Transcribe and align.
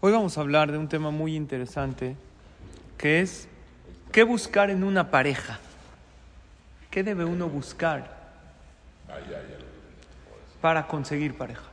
Hoy 0.00 0.12
vamos 0.12 0.38
a 0.38 0.42
hablar 0.42 0.70
de 0.70 0.78
un 0.78 0.88
tema 0.88 1.10
muy 1.10 1.34
interesante 1.34 2.14
que 2.96 3.20
es 3.20 3.48
qué 4.12 4.22
buscar 4.22 4.70
en 4.70 4.84
una 4.84 5.10
pareja. 5.10 5.58
¿Qué 6.88 7.02
debe 7.02 7.24
uno 7.24 7.48
buscar 7.48 8.16
para 10.60 10.86
conseguir 10.86 11.36
pareja? 11.36 11.64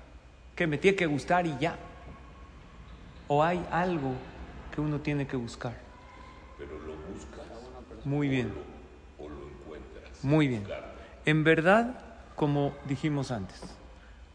¿Qué 0.56 0.66
me 0.66 0.80
tiene 0.80 0.98
que 0.98 1.06
gustar 1.06 1.46
y 1.46 1.56
ya? 1.60 1.76
¿O 3.28 3.44
hay 3.44 3.64
algo 3.70 4.14
que 4.74 4.82
uno 4.82 5.00
tiene 5.02 5.28
que 5.28 5.38
buscar? 5.38 5.76
Pero 6.58 6.80
lo 6.80 6.96
buscas. 7.14 8.06
Muy 8.06 8.28
bien, 8.28 8.52
O 9.20 9.30
lo 9.30 9.48
encuentras. 9.50 10.24
muy 10.24 10.48
bien. 10.48 10.66
En 11.26 11.44
verdad, 11.44 12.00
como 12.36 12.74
dijimos 12.88 13.30
antes, 13.30 13.62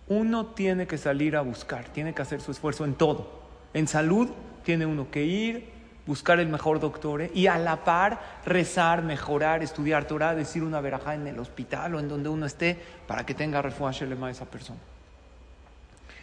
uno 0.07 0.46
tiene 0.46 0.86
que 0.86 0.96
salir 0.96 1.36
a 1.36 1.41
buscar, 1.41 1.86
tiene 1.88 2.14
que 2.14 2.22
hacer 2.22 2.41
su 2.41 2.52
esfuerzo 2.52 2.84
en 2.84 2.95
todo. 2.95 3.39
En 3.75 3.87
salud 3.87 4.29
tiene 4.64 4.87
uno 4.87 5.11
que 5.11 5.25
ir, 5.25 5.70
buscar 6.06 6.41
el 6.41 6.48
mejor 6.48 6.80
doctor 6.80 7.23
¿eh? 7.23 7.30
y 7.34 7.47
a 7.47 7.59
la 7.59 7.84
par 7.84 8.20
rezar, 8.45 9.02
mejorar, 9.02 9.62
estudiar 9.62 10.05
Torah, 10.06 10.34
decir 10.34 10.62
una 10.62 10.80
verajá 10.80 11.15
en 11.15 11.27
el 11.27 11.38
hospital 11.38 11.95
o 11.95 12.01
en 12.01 12.09
donde 12.09 12.28
uno 12.28 12.47
esté 12.47 12.78
para 13.06 13.25
que 13.25 13.34
tenga 13.34 13.62
refugio 13.62 14.25
a 14.25 14.30
esa 14.30 14.45
persona. 14.45 14.80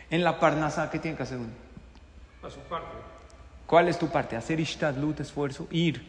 En 0.10 0.24
la 0.24 0.40
parnasa, 0.40 0.90
¿qué 0.90 1.00
tiene 1.00 1.18
que 1.18 1.24
hacer 1.24 1.38
uno? 1.38 1.52
A 2.44 2.50
su 2.50 2.60
parte. 2.62 2.88
¿Cuál 3.66 3.90
es 3.90 4.00
tu 4.00 4.08
parte? 4.08 4.36
Hacer 4.36 4.60
ishtadlut, 4.60 5.20
esfuerzo, 5.20 5.68
ir 5.72 6.06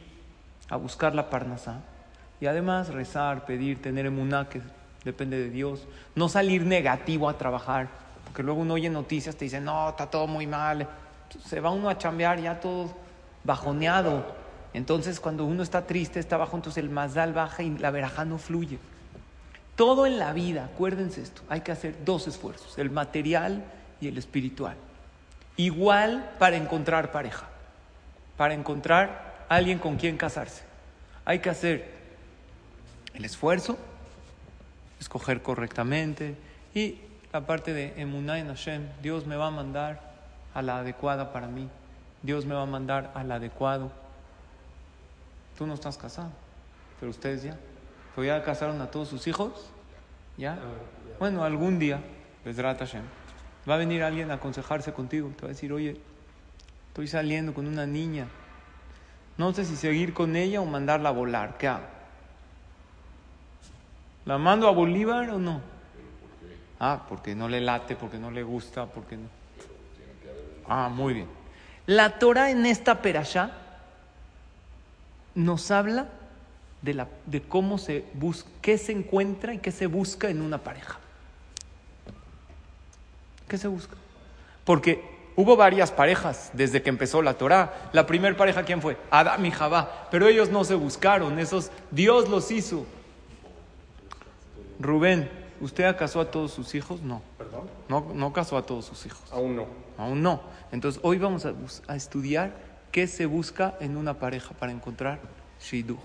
a 0.68 0.76
buscar 0.76 1.14
la 1.14 1.30
parnasá 1.30 1.80
y 2.40 2.46
además 2.46 2.88
rezar, 2.88 3.44
pedir, 3.44 3.82
tener 3.82 4.06
emuná, 4.06 4.48
que 4.48 4.60
depende 5.04 5.38
de 5.38 5.50
Dios, 5.50 5.86
no 6.14 6.28
salir 6.28 6.64
negativo 6.64 7.28
a 7.28 7.38
trabajar, 7.38 7.88
porque 8.24 8.42
luego 8.42 8.60
uno 8.60 8.74
oye 8.74 8.90
noticias, 8.90 9.36
te 9.36 9.44
dicen, 9.44 9.64
no, 9.64 9.88
está 9.88 10.06
todo 10.06 10.26
muy 10.26 10.46
mal, 10.46 10.88
se 11.44 11.60
va 11.60 11.70
uno 11.70 11.88
a 11.88 11.98
chambear 11.98 12.40
ya 12.40 12.60
todo 12.60 12.90
bajoneado. 13.44 14.34
Entonces 14.74 15.20
cuando 15.20 15.44
uno 15.44 15.62
está 15.62 15.86
triste, 15.86 16.20
está 16.20 16.36
bajo, 16.36 16.56
entonces 16.56 16.82
el 16.82 16.90
mazal 16.90 17.32
baja 17.32 17.62
y 17.62 17.76
la 17.78 17.90
verajá 17.90 18.24
no 18.24 18.38
fluye. 18.38 18.78
Todo 19.76 20.06
en 20.06 20.18
la 20.18 20.32
vida, 20.32 20.64
acuérdense 20.64 21.22
esto, 21.22 21.42
hay 21.48 21.60
que 21.60 21.72
hacer 21.72 22.04
dos 22.04 22.26
esfuerzos, 22.26 22.78
el 22.78 22.90
material 22.90 23.64
y 24.00 24.08
el 24.08 24.18
espiritual. 24.18 24.76
Igual 25.56 26.30
para 26.38 26.56
encontrar 26.56 27.12
pareja, 27.12 27.48
para 28.36 28.54
encontrar 28.54 29.46
alguien 29.48 29.78
con 29.78 29.96
quien 29.96 30.16
casarse. 30.16 30.64
Hay 31.24 31.38
que 31.38 31.50
hacer 31.50 31.92
el 33.14 33.24
esfuerzo, 33.24 33.78
escoger 35.00 35.42
correctamente 35.42 36.36
y 36.74 37.00
la 37.32 37.46
parte 37.46 37.72
de 37.72 37.94
emuná 37.96 38.38
en 38.38 38.48
Hashem, 38.48 38.86
Dios 39.02 39.26
me 39.26 39.36
va 39.36 39.48
a 39.48 39.50
mandar 39.50 40.07
a 40.54 40.62
la 40.62 40.78
adecuada 40.78 41.32
para 41.32 41.46
mí, 41.46 41.68
Dios 42.22 42.46
me 42.46 42.54
va 42.54 42.62
a 42.62 42.66
mandar 42.66 43.12
al 43.14 43.30
adecuado. 43.30 43.90
Tú 45.56 45.66
no 45.66 45.74
estás 45.74 45.98
casado, 45.98 46.30
pero 46.98 47.10
ustedes 47.10 47.42
ya. 47.42 47.56
¿Pero 48.14 48.26
ya 48.26 48.42
casaron 48.42 48.80
a 48.80 48.90
todos 48.90 49.08
sus 49.08 49.26
hijos? 49.26 49.70
¿Ya? 50.36 50.58
Bueno, 51.18 51.44
algún 51.44 51.78
día, 51.78 52.00
Bezrat 52.44 52.78
Hashem, 52.78 53.02
va 53.68 53.74
a 53.74 53.78
venir 53.78 54.02
alguien 54.02 54.30
a 54.30 54.34
aconsejarse 54.34 54.92
contigo. 54.92 55.30
Te 55.36 55.42
va 55.42 55.48
a 55.48 55.52
decir, 55.52 55.72
oye, 55.72 56.00
estoy 56.88 57.08
saliendo 57.08 57.54
con 57.54 57.66
una 57.66 57.86
niña. 57.86 58.26
No 59.36 59.52
sé 59.52 59.64
si 59.64 59.76
seguir 59.76 60.14
con 60.14 60.34
ella 60.34 60.60
o 60.60 60.64
mandarla 60.64 61.10
a 61.10 61.12
volar. 61.12 61.58
¿Qué 61.58 61.68
hago? 61.68 61.86
¿La 64.24 64.36
mando 64.36 64.68
a 64.68 64.72
Bolívar 64.72 65.30
o 65.30 65.38
no? 65.38 65.60
Ah, 66.80 67.06
porque 67.08 67.34
no 67.34 67.48
le 67.48 67.60
late, 67.60 67.96
porque 67.96 68.18
no 68.18 68.30
le 68.30 68.42
gusta, 68.42 68.86
porque 68.86 69.16
no. 69.16 69.37
Ah, 70.68 70.88
muy 70.92 71.14
bien. 71.14 71.26
La 71.86 72.18
Torah 72.18 72.50
en 72.50 72.66
esta 72.66 73.00
perashá 73.00 73.52
nos 75.34 75.70
habla 75.70 76.08
de, 76.82 76.94
la, 76.94 77.08
de 77.26 77.40
cómo 77.40 77.78
se 77.78 78.04
busca, 78.14 78.48
qué 78.60 78.76
se 78.76 78.92
encuentra 78.92 79.54
y 79.54 79.58
qué 79.58 79.72
se 79.72 79.86
busca 79.86 80.28
en 80.28 80.42
una 80.42 80.58
pareja. 80.58 80.98
¿Qué 83.48 83.56
se 83.56 83.68
busca? 83.68 83.96
Porque 84.64 85.02
hubo 85.36 85.56
varias 85.56 85.90
parejas 85.90 86.50
desde 86.52 86.82
que 86.82 86.90
empezó 86.90 87.22
la 87.22 87.34
Torah. 87.34 87.90
La 87.92 88.06
primera 88.06 88.36
pareja, 88.36 88.64
¿quién 88.64 88.82
fue? 88.82 88.98
Adam 89.10 89.44
y 89.46 89.50
Javá. 89.50 90.08
Pero 90.10 90.28
ellos 90.28 90.50
no 90.50 90.64
se 90.64 90.74
buscaron, 90.74 91.38
esos 91.38 91.70
Dios 91.90 92.28
los 92.28 92.50
hizo. 92.50 92.84
Rubén, 94.78 95.30
¿usted 95.60 95.96
casó 95.96 96.20
a 96.20 96.30
todos 96.30 96.52
sus 96.52 96.74
hijos? 96.74 97.00
No. 97.02 97.22
¿Perdón? 97.36 97.68
No, 97.88 98.06
no 98.14 98.32
casó 98.32 98.56
a 98.56 98.62
todos 98.66 98.84
sus 98.84 99.06
hijos. 99.06 99.22
Aún 99.30 99.56
no. 99.56 99.66
Aún 99.96 100.22
no. 100.22 100.40
Entonces, 100.72 101.00
hoy 101.04 101.18
vamos 101.18 101.46
a, 101.46 101.96
estudiar 101.96 102.52
qué 102.92 103.06
se 103.06 103.26
busca 103.26 103.74
en 103.80 103.96
una 103.96 104.14
pareja 104.14 104.54
para 104.54 104.72
encontrar 104.72 105.20
Shidduch. 105.60 105.98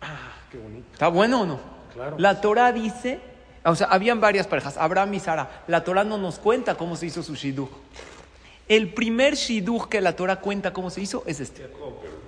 Ah, 0.00 0.32
qué 0.50 0.58
bonito. 0.58 0.86
¿Está 0.92 1.08
bueno 1.08 1.42
o 1.42 1.46
no? 1.46 1.60
Claro. 1.94 2.16
La 2.18 2.40
Torah 2.40 2.72
dice, 2.72 3.20
o 3.64 3.74
sea, 3.74 3.88
habían 3.88 4.20
varias 4.20 4.46
parejas, 4.46 4.76
Abraham 4.76 5.14
y 5.14 5.20
Sara. 5.20 5.64
La 5.66 5.84
Torah 5.84 6.04
no 6.04 6.18
nos 6.18 6.38
cuenta 6.38 6.76
cómo 6.76 6.96
se 6.96 7.06
hizo 7.06 7.22
su 7.22 7.34
Shidduch. 7.34 7.70
El 8.68 8.94
primer 8.94 9.34
Shidduch 9.34 9.88
que 9.88 10.00
la 10.00 10.14
Torah 10.14 10.36
cuenta 10.36 10.72
cómo 10.72 10.90
se 10.90 11.00
hizo 11.00 11.24
es 11.26 11.40
este. 11.40 11.68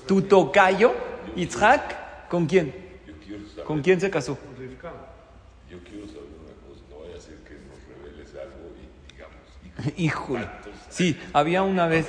Tu 0.06 0.22
tocayo, 0.22 0.92
Yitzhak, 1.36 2.28
¿con 2.28 2.46
quién? 2.46 2.82
¿Con 3.64 3.80
quién 3.80 4.00
se 4.00 4.10
casó? 4.10 4.36
Rivka. 4.58 4.92
yo 5.70 5.78
quiero 5.84 6.06
saber 6.06 6.28
una 6.42 6.52
cosa. 6.66 6.82
No 6.90 6.98
vaya 6.98 7.16
a 7.16 7.20
ser 7.20 7.36
que 7.44 7.54
nos 7.54 7.78
reveles 7.88 8.34
algo 8.34 8.74
y 8.76 9.12
digamos, 9.12 9.36
y 9.64 9.68
Híjole. 9.96 10.46
Sí, 10.88 11.18
había 11.32 11.62
una 11.62 11.86
vez. 11.86 12.06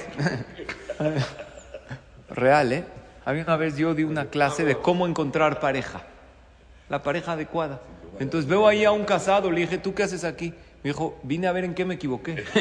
Real, 2.29 2.73
¿eh? 2.73 2.83
Había 3.25 3.43
una 3.43 3.57
vez 3.57 3.77
yo 3.77 3.93
di 3.93 4.03
una 4.03 4.25
clase 4.25 4.65
de 4.65 4.75
cómo 4.75 5.07
encontrar 5.07 5.59
pareja. 5.59 6.01
La 6.89 7.01
pareja 7.01 7.33
adecuada. 7.33 7.81
Entonces 8.19 8.49
veo 8.49 8.67
ahí 8.67 8.85
a 8.85 8.91
un 8.91 9.05
casado, 9.05 9.49
le 9.49 9.61
dije, 9.61 9.77
¿tú 9.77 9.93
qué 9.93 10.03
haces 10.03 10.23
aquí? 10.23 10.53
Me 10.83 10.89
dijo, 10.89 11.17
vine 11.23 11.47
a 11.47 11.51
ver 11.51 11.63
en 11.63 11.73
qué 11.73 11.85
me 11.85 11.95
equivoqué. 11.95 12.43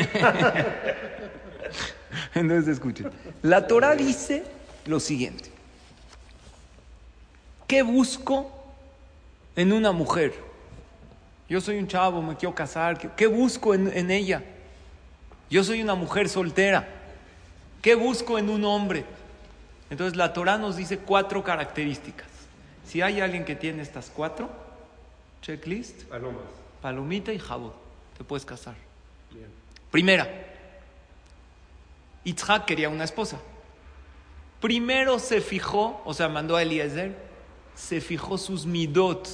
Entonces 2.35 2.75
escuchen. 2.75 3.11
La 3.43 3.67
Torah 3.67 3.95
dice 3.95 4.45
lo 4.87 5.01
siguiente. 5.01 5.51
¿Qué 7.67 7.83
busco 7.83 8.51
en 9.57 9.73
una 9.73 9.93
mujer? 9.93 10.33
Yo 11.49 11.61
soy 11.61 11.79
un 11.79 11.89
chavo, 11.89 12.23
me 12.23 12.37
quiero 12.37 12.55
casar. 12.55 13.15
¿Qué, 13.15 13.27
busco 13.27 13.75
en 13.75 14.11
ella? 14.11 14.43
Yo 15.53 15.63
soy 15.63 15.83
una 15.83 15.95
mujer 15.95 16.31
soltera. 16.31 16.89
¿Qué 17.83 17.95
busco 17.95 18.39
en 18.39 18.49
un 18.49 18.65
hombre? 18.65 19.05
Entonces 19.91 20.17
la 20.17 20.33
Torah 20.33 20.57
nos 20.57 20.77
dice 20.77 20.97
cuatro 20.97 21.45
características. 21.45 22.27
Si 22.87 23.03
hay 23.03 23.21
alguien 23.21 23.45
que 23.45 23.55
tiene 23.55 23.83
estas 23.83 24.09
cuatro, 24.09 24.49
checklist, 25.43 26.05
Palomas. 26.05 26.41
palomita 26.81 27.35
y 27.35 27.39
jabón, 27.39 27.75
te 28.17 28.25
puedes 28.25 28.47
casar. 28.47 28.77
Bien. 29.31 29.47
Primera, 29.91 30.27
Itzhak 32.25 32.65
quería 32.65 32.89
una 32.89 33.05
esposa. 33.05 33.39
Primero 34.59 35.19
se 35.19 35.43
fijó, 35.43 36.01
o 36.07 36.15
sea, 36.15 36.31
mandó 36.31 36.57
a 36.57 36.63
Eliezer, 36.63 37.15
se 37.75 38.01
fijó 38.01 38.39
sus 38.39 38.65
midot, 38.65 39.29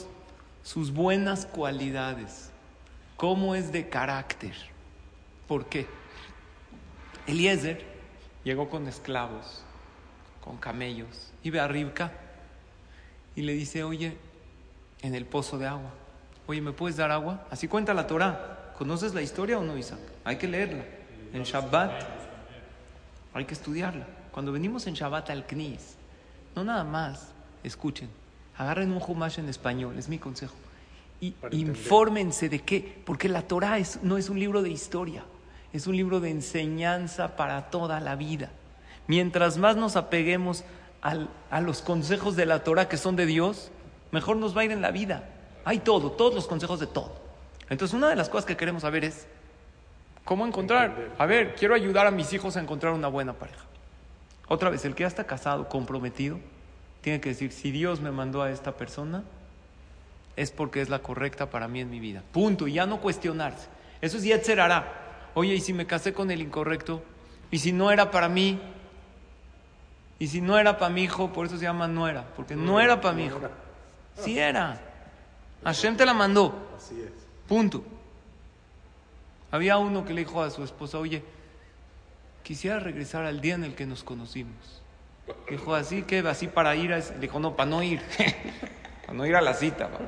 sus 0.65 0.91
buenas 0.93 1.47
cualidades, 1.47 2.51
cómo 3.17 3.55
es 3.55 3.71
de 3.71 3.89
carácter. 3.89 4.57
¿Por 5.47 5.67
qué? 5.67 5.87
Eliezer 7.29 7.85
llegó 8.45 8.69
con 8.69 8.89
esclavos, 8.89 9.63
con 10.43 10.57
camellos, 10.57 11.31
y 11.43 11.51
ve 11.51 11.61
a 11.61 11.69
Ribka 11.69 12.13
y 13.37 13.43
le 13.43 13.53
dice, 13.53 13.85
oye, 13.85 14.17
en 15.03 15.15
el 15.15 15.27
pozo 15.27 15.59
de 15.59 15.67
agua, 15.67 15.91
oye, 16.47 16.61
¿me 16.61 16.73
puedes 16.73 16.97
dar 16.97 17.11
agua? 17.11 17.47
Así 17.51 17.69
cuenta 17.69 17.95
la 17.95 18.07
Torah. 18.07 18.73
¿Conoces 18.77 19.13
la 19.15 19.23
historia 19.23 19.59
o 19.59 19.63
no, 19.63 19.77
Isaac? 19.77 19.99
Hay 20.25 20.37
que 20.37 20.49
leerla. 20.49 20.85
En 21.33 21.43
Shabbat 21.43 21.93
hay 23.35 23.45
que 23.45 23.55
estudiarla. 23.55 24.07
Cuando 24.33 24.53
venimos 24.53 24.87
en 24.87 24.95
Shabbat 24.95 25.31
al 25.31 25.47
Knis, 25.47 25.97
no 26.57 26.65
nada 26.65 26.85
más, 26.85 27.29
escuchen, 27.63 28.09
agarren 28.57 28.91
un 28.93 29.03
Humash 29.07 29.39
en 29.39 29.49
español, 29.49 29.99
es 29.99 30.09
mi 30.09 30.19
consejo, 30.19 30.55
y 31.21 31.35
infórmense 31.51 32.49
de 32.49 32.61
qué, 32.61 33.03
porque 33.05 33.29
la 33.29 33.43
Torah 33.43 33.79
es- 33.79 34.03
no 34.03 34.17
es 34.17 34.29
un 34.31 34.39
libro 34.39 34.63
de 34.63 34.71
historia, 34.71 35.25
es 35.73 35.87
un 35.87 35.97
libro 35.97 36.21
de 36.21 36.31
enseñanza 36.31 37.37
para 37.37 37.71
toda 37.71 38.01
la 38.01 38.17
vida. 38.17 38.51
Mientras 39.07 39.59
más 39.59 39.77
nos 39.77 39.97
apeguemos 39.97 40.65
a 41.03 41.61
los 41.61 41.83
consejos 41.83 42.37
de 42.37 42.47
la 42.47 42.65
Torah 42.65 42.89
que 42.89 42.97
son 42.97 43.17
de 43.17 43.27
Dios, 43.27 43.71
mejor 44.11 44.37
nos 44.37 44.57
va 44.57 44.63
a 44.63 44.65
ir 44.65 44.73
en 44.73 44.83
la 44.83 44.91
vida. 44.91 45.29
Hay 45.65 45.81
todo, 45.81 46.13
todos 46.13 46.35
los 46.35 46.47
consejos 46.47 46.81
de 46.81 46.87
todo. 46.87 47.13
Entonces, 47.71 47.95
una 47.95 48.09
de 48.09 48.17
las 48.17 48.29
cosas 48.29 48.47
que 48.47 48.57
queremos 48.57 48.83
saber 48.83 49.05
es 49.05 49.27
cómo 50.25 50.47
encontrar. 50.47 51.11
A 51.19 51.27
ver, 51.27 51.55
quiero 51.55 51.75
ayudar 51.75 52.07
a 52.07 52.11
mis 52.11 52.33
hijos 52.33 52.57
a 52.57 52.61
encontrar 52.61 52.93
una 52.93 53.09
buena 53.09 53.35
pareja. 53.35 53.65
Otra 54.49 54.71
vez, 54.71 54.85
el 54.85 54.95
que 54.95 55.03
ya 55.03 55.09
está 55.09 55.25
casado, 55.25 55.69
comprometido, 55.69 56.39
tiene 57.03 57.21
que 57.21 57.31
decir, 57.31 57.53
si 57.53 57.71
Dios 57.71 58.01
me 58.01 58.11
mandó 58.11 58.43
a 58.43 58.51
esta 58.51 58.73
persona, 58.73 59.25
es 60.37 60.51
porque 60.51 60.81
es 60.81 60.89
la 60.89 61.01
correcta 61.01 61.51
para 61.51 61.69
mí 61.69 61.81
en 61.81 61.91
mi 61.91 62.01
vida. 62.01 62.23
Punto. 62.33 62.67
Y 62.67 62.75
ya 62.75 62.87
no 62.87 63.01
cuestionarse. 63.01 63.69
Eso 64.01 64.17
es 64.17 64.23
Yetzer 64.23 64.61
hará. 64.61 65.08
Oye, 65.39 65.55
y 65.55 65.61
si 65.61 65.73
me 65.73 65.87
casé 65.87 66.13
con 66.13 66.33
el 66.33 66.41
incorrecto, 66.41 67.01
Y 67.53 67.61
si 67.61 67.73
no 67.73 67.93
era 67.93 68.11
para 68.11 68.29
mí, 68.29 68.61
y 70.19 70.27
si 70.27 70.41
no 70.41 70.59
era 70.59 70.79
para 70.79 70.93
mi 70.93 71.05
hijo, 71.05 71.33
por 71.33 71.47
eso 71.47 71.57
se 71.57 71.63
llama 71.63 71.87
no 71.87 72.09
era, 72.09 72.27
porque 72.35 72.57
no 72.57 72.81
era 72.81 73.01
para 73.01 73.15
mi 73.15 73.27
hijo. 73.27 73.41
Sí 74.17 74.37
era. 74.37 74.81
Hashem 75.63 75.97
te 75.97 76.05
la 76.05 76.13
mandó. 76.13 76.69
Así 76.77 77.01
es. 77.01 77.13
Punto. 77.47 77.85
Había 79.53 79.79
uno 79.79 80.05
que 80.05 80.13
le 80.13 80.25
dijo 80.25 80.43
a 80.43 80.51
su 80.51 80.65
esposa, 80.65 80.99
oye, 80.99 81.23
quisiera 82.43 82.81
regresar 82.81 83.25
al 83.25 83.41
día 83.41 83.55
en 83.55 83.63
el 83.63 83.77
que 83.77 83.87
nos 83.87 84.03
conocimos. 84.03 84.83
Dijo, 85.49 85.73
así 85.77 86.03
que, 86.03 86.19
así 86.19 86.49
para 86.49 86.75
ir, 86.75 86.93
a 86.93 86.99
ese-". 86.99 87.15
le 87.15 87.21
dijo, 87.21 87.39
no, 87.39 87.55
para 87.55 87.71
no 87.71 87.81
ir, 87.81 88.03
para 89.09 89.17
no 89.17 89.27
ir 89.27 89.37
a 89.37 89.41
la 89.41 89.55
cita, 89.55 89.89
pa. 89.89 90.01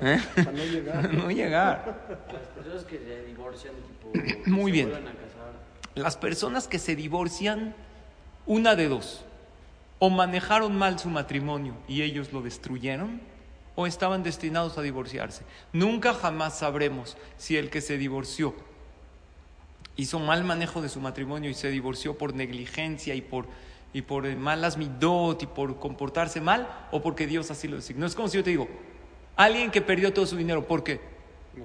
¿Eh? 0.00 0.20
Para 0.34 0.50
no 0.50 0.64
llegar. 0.64 1.02
Para 1.02 1.12
no 1.12 1.30
llegar. 1.30 2.24
Las 2.32 2.48
personas 2.48 2.84
que 2.84 2.98
se 2.98 3.24
divorcian, 3.26 3.74
tipo, 3.76 4.10
Muy 4.50 4.72
se 4.72 4.72
bien. 4.72 4.90
vuelven 4.90 5.06
a 5.06 5.12
casar. 5.12 5.52
Las 5.94 6.16
personas 6.16 6.66
que 6.66 6.80
se 6.80 6.96
divorcian, 6.96 7.76
una 8.44 8.74
de 8.74 8.88
dos, 8.88 9.24
o 10.00 10.10
manejaron 10.10 10.76
mal 10.76 10.98
su 10.98 11.10
matrimonio 11.10 11.76
y 11.86 12.02
ellos 12.02 12.32
lo 12.32 12.42
destruyeron, 12.42 13.20
o 13.76 13.86
estaban 13.86 14.24
destinados 14.24 14.78
a 14.78 14.82
divorciarse. 14.82 15.44
Nunca 15.72 16.12
jamás 16.12 16.58
sabremos 16.58 17.16
si 17.36 17.56
el 17.56 17.70
que 17.70 17.80
se 17.80 17.98
divorció 17.98 18.56
hizo 19.94 20.18
mal 20.18 20.42
manejo 20.42 20.82
de 20.82 20.88
su 20.88 21.00
matrimonio 21.00 21.50
y 21.50 21.54
se 21.54 21.70
divorció 21.70 22.18
por 22.18 22.34
negligencia 22.34 23.14
y 23.14 23.20
por, 23.20 23.46
y 23.94 24.02
por 24.02 24.26
malas 24.36 24.76
midot 24.76 25.42
y 25.42 25.46
por 25.46 25.78
comportarse 25.78 26.40
mal, 26.40 26.68
o 26.90 27.00
porque 27.00 27.26
Dios 27.26 27.50
así 27.50 27.68
lo 27.68 27.76
designó. 27.76 28.04
Es 28.04 28.14
como 28.14 28.28
si 28.28 28.36
yo 28.36 28.44
te 28.44 28.50
digo, 28.50 28.68
alguien 29.36 29.70
que 29.70 29.80
perdió 29.80 30.12
todo 30.12 30.26
su 30.26 30.36
dinero, 30.36 30.66
¿por 30.66 30.84
qué? 30.84 31.00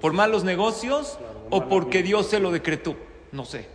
¿Por 0.00 0.12
malos 0.12 0.44
negocios 0.44 1.18
o 1.50 1.68
porque. 1.68 2.02
Dios 2.04 2.30
se 2.30 2.38
lo 2.38 2.52
decretó? 2.52 2.96
No 3.32 3.44
sé. 3.44 3.68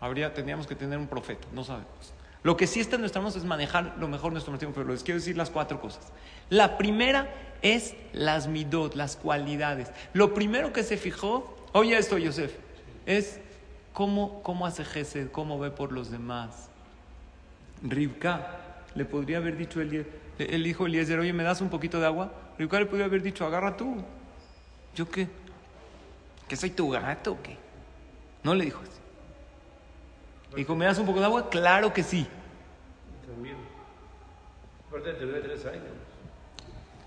Habría, 0.00 0.32
tendríamos 0.32 0.68
que 0.68 0.76
tener 0.76 0.96
un 0.96 1.08
profeta, 1.08 1.46
no 1.52 1.64
sabemos. 1.64 2.14
Lo 2.44 2.56
que 2.56 2.68
sí 2.68 2.78
está 2.78 2.94
en 2.94 3.00
nuestras 3.00 3.22
manos 3.22 3.36
es 3.36 3.44
manejar 3.44 3.96
lo 3.98 4.06
mejor 4.06 4.30
nuestro 4.30 4.52
matrimonio, 4.52 4.80
pero 4.80 4.92
les 4.92 5.02
quiero 5.02 5.18
decir 5.18 5.36
las 5.36 5.50
cuatro 5.50 5.80
cosas. 5.80 6.12
La 6.50 6.78
primera 6.78 7.28
es 7.62 7.96
las 8.12 8.46
midot, 8.46 8.94
las 8.94 9.16
cualidades. 9.16 9.90
Lo 10.12 10.34
primero 10.34 10.72
que 10.72 10.84
se 10.84 10.96
fijó, 10.96 11.56
oye 11.72 11.98
esto, 11.98 12.16
Yosef, 12.16 12.54
es 13.06 13.40
cómo, 13.92 14.40
cómo 14.44 14.66
hace 14.66 14.84
Gesed, 14.84 15.32
cómo 15.32 15.58
ve 15.58 15.72
por 15.72 15.90
los 15.90 16.12
demás. 16.12 16.70
Rivka 17.82 18.56
le 18.94 19.04
podría 19.04 19.38
haber 19.38 19.56
dicho 19.56 19.80
el, 19.80 20.06
el 20.38 20.66
hijo 20.66 20.86
Eliezer, 20.86 21.18
oye, 21.18 21.32
¿me 21.32 21.42
das 21.44 21.60
un 21.60 21.68
poquito 21.70 22.00
de 22.00 22.06
agua? 22.06 22.32
Rivka 22.58 22.78
le 22.80 22.86
podría 22.86 23.06
haber 23.06 23.22
dicho, 23.22 23.44
agarra 23.46 23.76
tú. 23.76 24.02
¿Yo 24.94 25.08
qué? 25.08 25.28
¿Que 26.48 26.56
soy 26.56 26.70
tu 26.70 26.90
gato 26.90 27.32
o 27.32 27.42
qué? 27.42 27.56
No 28.42 28.54
le 28.54 28.64
dijo 28.64 28.80
así. 28.82 28.90
Dijo, 30.56 30.74
¿me 30.74 30.86
das 30.86 30.98
un 30.98 31.06
poco 31.06 31.18
de 31.20 31.26
agua? 31.26 31.50
Claro 31.50 31.92
que 31.92 32.02
sí. 32.02 32.26
Tenía 34.90 35.42
tres 35.42 35.66
años. 35.66 35.82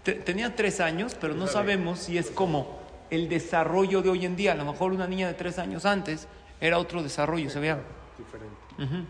Te- 0.03 0.13
tenía 0.13 0.55
tres 0.55 0.79
años, 0.79 1.15
pero 1.19 1.33
no 1.33 1.47
sabemos 1.47 1.99
si 1.99 2.17
es 2.17 2.29
como 2.31 2.79
el 3.09 3.27
desarrollo 3.29 4.01
de 4.01 4.09
hoy 4.09 4.25
en 4.25 4.35
día. 4.35 4.51
A 4.53 4.55
lo 4.55 4.65
mejor 4.65 4.91
una 4.93 5.07
niña 5.07 5.27
de 5.27 5.33
tres 5.33 5.57
años 5.59 5.85
antes 5.85 6.27
era 6.59 6.77
otro 6.77 7.01
desarrollo, 7.03 7.49
se 7.49 7.59
veía. 7.59 7.79
Diferente. 8.17 9.07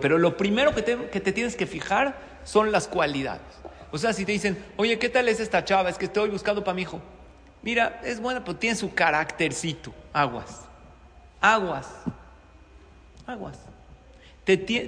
Pero 0.00 0.18
lo 0.18 0.36
primero 0.36 0.74
que 0.74 0.82
te, 0.82 1.32
tienes 1.32 1.56
que 1.56 1.66
fijar 1.66 2.16
son 2.44 2.72
las 2.72 2.88
cualidades. 2.88 3.42
O 3.92 3.98
sea, 3.98 4.12
si 4.12 4.24
te 4.24 4.32
dicen, 4.32 4.62
oye, 4.76 4.98
¿qué 4.98 5.08
tal 5.08 5.28
es 5.28 5.40
esta 5.40 5.64
chava? 5.64 5.88
Es 5.88 5.98
que 5.98 6.06
estoy 6.06 6.28
buscando 6.28 6.62
para 6.62 6.74
mi 6.74 6.82
hijo. 6.82 7.00
Mira, 7.62 8.00
es 8.04 8.20
buena, 8.20 8.44
pero 8.44 8.56
tiene 8.56 8.76
su 8.76 8.92
caractercito. 8.94 9.92
Aguas. 10.12 10.62
Aguas. 11.40 11.88
Aguas. 13.26 13.58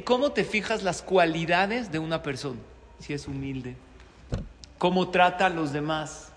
¿Cómo 0.05 0.33
te 0.33 0.45
fijas 0.45 0.83
las 0.83 1.03
cualidades 1.03 1.91
de 1.91 1.99
una 1.99 2.23
persona? 2.23 2.61
Si 3.01 3.13
es 3.13 3.27
humilde. 3.27 3.77
¿Cómo 4.79 5.09
trata 5.11 5.47
a 5.47 5.51
los 5.51 5.73
demás? 5.73 6.31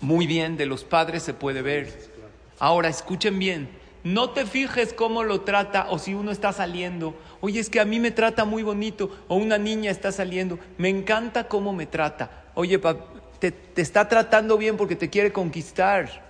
Muy 0.00 0.26
bien, 0.26 0.56
de 0.56 0.66
los 0.66 0.84
padres 0.84 1.22
se 1.22 1.34
puede 1.34 1.62
ver. 1.62 2.10
Ahora, 2.58 2.88
escuchen 2.88 3.38
bien. 3.38 3.77
No 4.04 4.30
te 4.30 4.46
fijes 4.46 4.92
cómo 4.92 5.24
lo 5.24 5.40
trata 5.42 5.88
o 5.90 5.98
si 5.98 6.14
uno 6.14 6.30
está 6.30 6.52
saliendo. 6.52 7.14
Oye, 7.40 7.60
es 7.60 7.68
que 7.70 7.80
a 7.80 7.84
mí 7.84 7.98
me 8.00 8.10
trata 8.10 8.44
muy 8.44 8.62
bonito. 8.62 9.10
O 9.28 9.36
una 9.36 9.58
niña 9.58 9.90
está 9.90 10.12
saliendo. 10.12 10.58
Me 10.78 10.88
encanta 10.88 11.48
cómo 11.48 11.72
me 11.72 11.86
trata. 11.86 12.30
Oye, 12.54 12.78
pa- 12.78 12.96
te, 13.38 13.50
te 13.52 13.82
está 13.82 14.08
tratando 14.08 14.56
bien 14.56 14.76
porque 14.76 14.96
te 14.96 15.10
quiere 15.10 15.32
conquistar. 15.32 16.26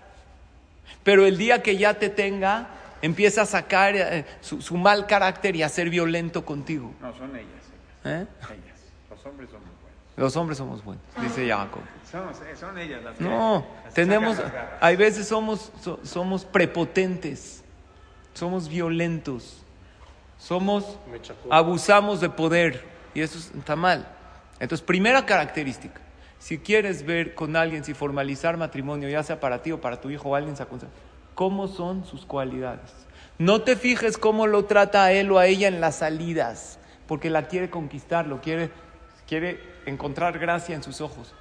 Pero 1.05 1.27
el 1.27 1.37
día 1.39 1.63
que 1.63 1.77
ya 1.77 1.95
te 1.95 2.09
tenga, 2.09 2.69
empieza 3.03 3.43
a 3.43 3.47
sacar 3.47 3.95
eh, 3.97 4.25
su, 4.41 4.61
su 4.63 4.77
mal 4.77 5.07
carácter 5.07 5.55
y 5.57 5.63
a 5.63 5.69
ser 5.69 5.89
violento 5.91 6.45
contigo. 6.45 6.93
No, 7.01 7.15
son 7.17 7.35
ellas, 7.37 7.47
¿Eh? 8.05 8.27
ellas. 8.27 8.51
Ellas. 8.51 8.79
Los 9.11 9.25
hombres 9.27 9.49
son. 9.51 9.61
Los 10.19 10.37
hombres 10.37 10.59
somos 10.59 10.85
buenos, 10.85 11.03
dice 11.23 11.49
Jacob. 11.49 11.81
Son, 12.11 12.29
eh, 12.29 12.57
son 12.57 12.77
ellas 12.77 13.03
las 13.05 13.17
que 13.17 13.25
No, 13.25 13.65
tenemos, 13.95 14.37
hay 14.81 14.97
veces 14.97 15.29
somos, 15.29 15.71
so- 15.81 16.01
somos 16.03 16.45
prepotentes, 16.45 17.63
somos 18.35 18.69
violentos, 18.69 19.63
somos, 20.39 20.99
abusamos 21.51 22.21
de 22.21 22.31
poder 22.31 22.85
y 23.15 23.21
eso 23.21 23.39
es- 23.39 23.53
está 23.57 23.77
mal. 23.77 24.09
Entonces, 24.59 24.85
primera 24.85 25.25
característica, 25.25 26.01
si 26.41 26.59
quieres 26.59 27.05
ver 27.07 27.35
con 27.37 27.55
alguien, 27.55 27.85
si 27.85 27.95
formalizar 27.95 28.57
matrimonio, 28.57 29.09
ya 29.09 29.23
sea 29.23 29.39
para 29.39 29.63
ti 29.63 29.71
o 29.71 29.81
para 29.81 30.01
tu 30.01 30.11
hijo 30.11 30.31
o 30.31 30.35
alguien 30.35 30.57
se 30.57 30.65
aconseja, 30.65 30.91
¿cómo 31.37 31.69
son 31.69 32.05
sus 32.05 32.27
cualidades? 32.27 32.93
No 33.39 33.63
te 33.63 33.77
fijes 33.77 34.19
cómo 34.19 34.49
lo 34.49 34.65
trata 34.65 35.05
a 35.05 35.13
él 35.13 35.31
o 35.31 35.39
a 35.39 35.47
ella 35.47 35.69
en 35.69 35.81
las 35.81 35.97
salidas, 35.97 36.81
porque 37.07 37.31
la 37.31 37.47
quiere 37.47 37.71
conquistar, 37.71 38.27
lo 38.27 38.41
quiere, 38.41 38.71
quiere 39.29 39.78
encontrar 39.89 40.39
gracia 40.39 40.75
en 40.75 40.83
sus 40.83 41.01
ojos. 41.01 41.35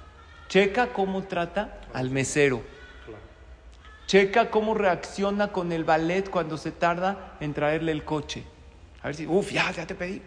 Checa 0.48 0.92
cómo 0.92 1.24
trata 1.24 1.80
al 1.92 2.10
mesero. 2.10 2.62
Checa 4.06 4.50
cómo 4.50 4.74
reacciona 4.74 5.52
con 5.52 5.70
el 5.70 5.84
ballet 5.84 6.30
cuando 6.30 6.56
se 6.56 6.72
tarda 6.72 7.36
en 7.40 7.52
traerle 7.52 7.92
el 7.92 8.04
coche. 8.04 8.44
A 9.02 9.08
ver 9.08 9.16
si, 9.16 9.26
uff, 9.26 9.52
ya, 9.52 9.70
ya 9.70 9.86
te 9.86 9.94
pedí. 9.94 10.22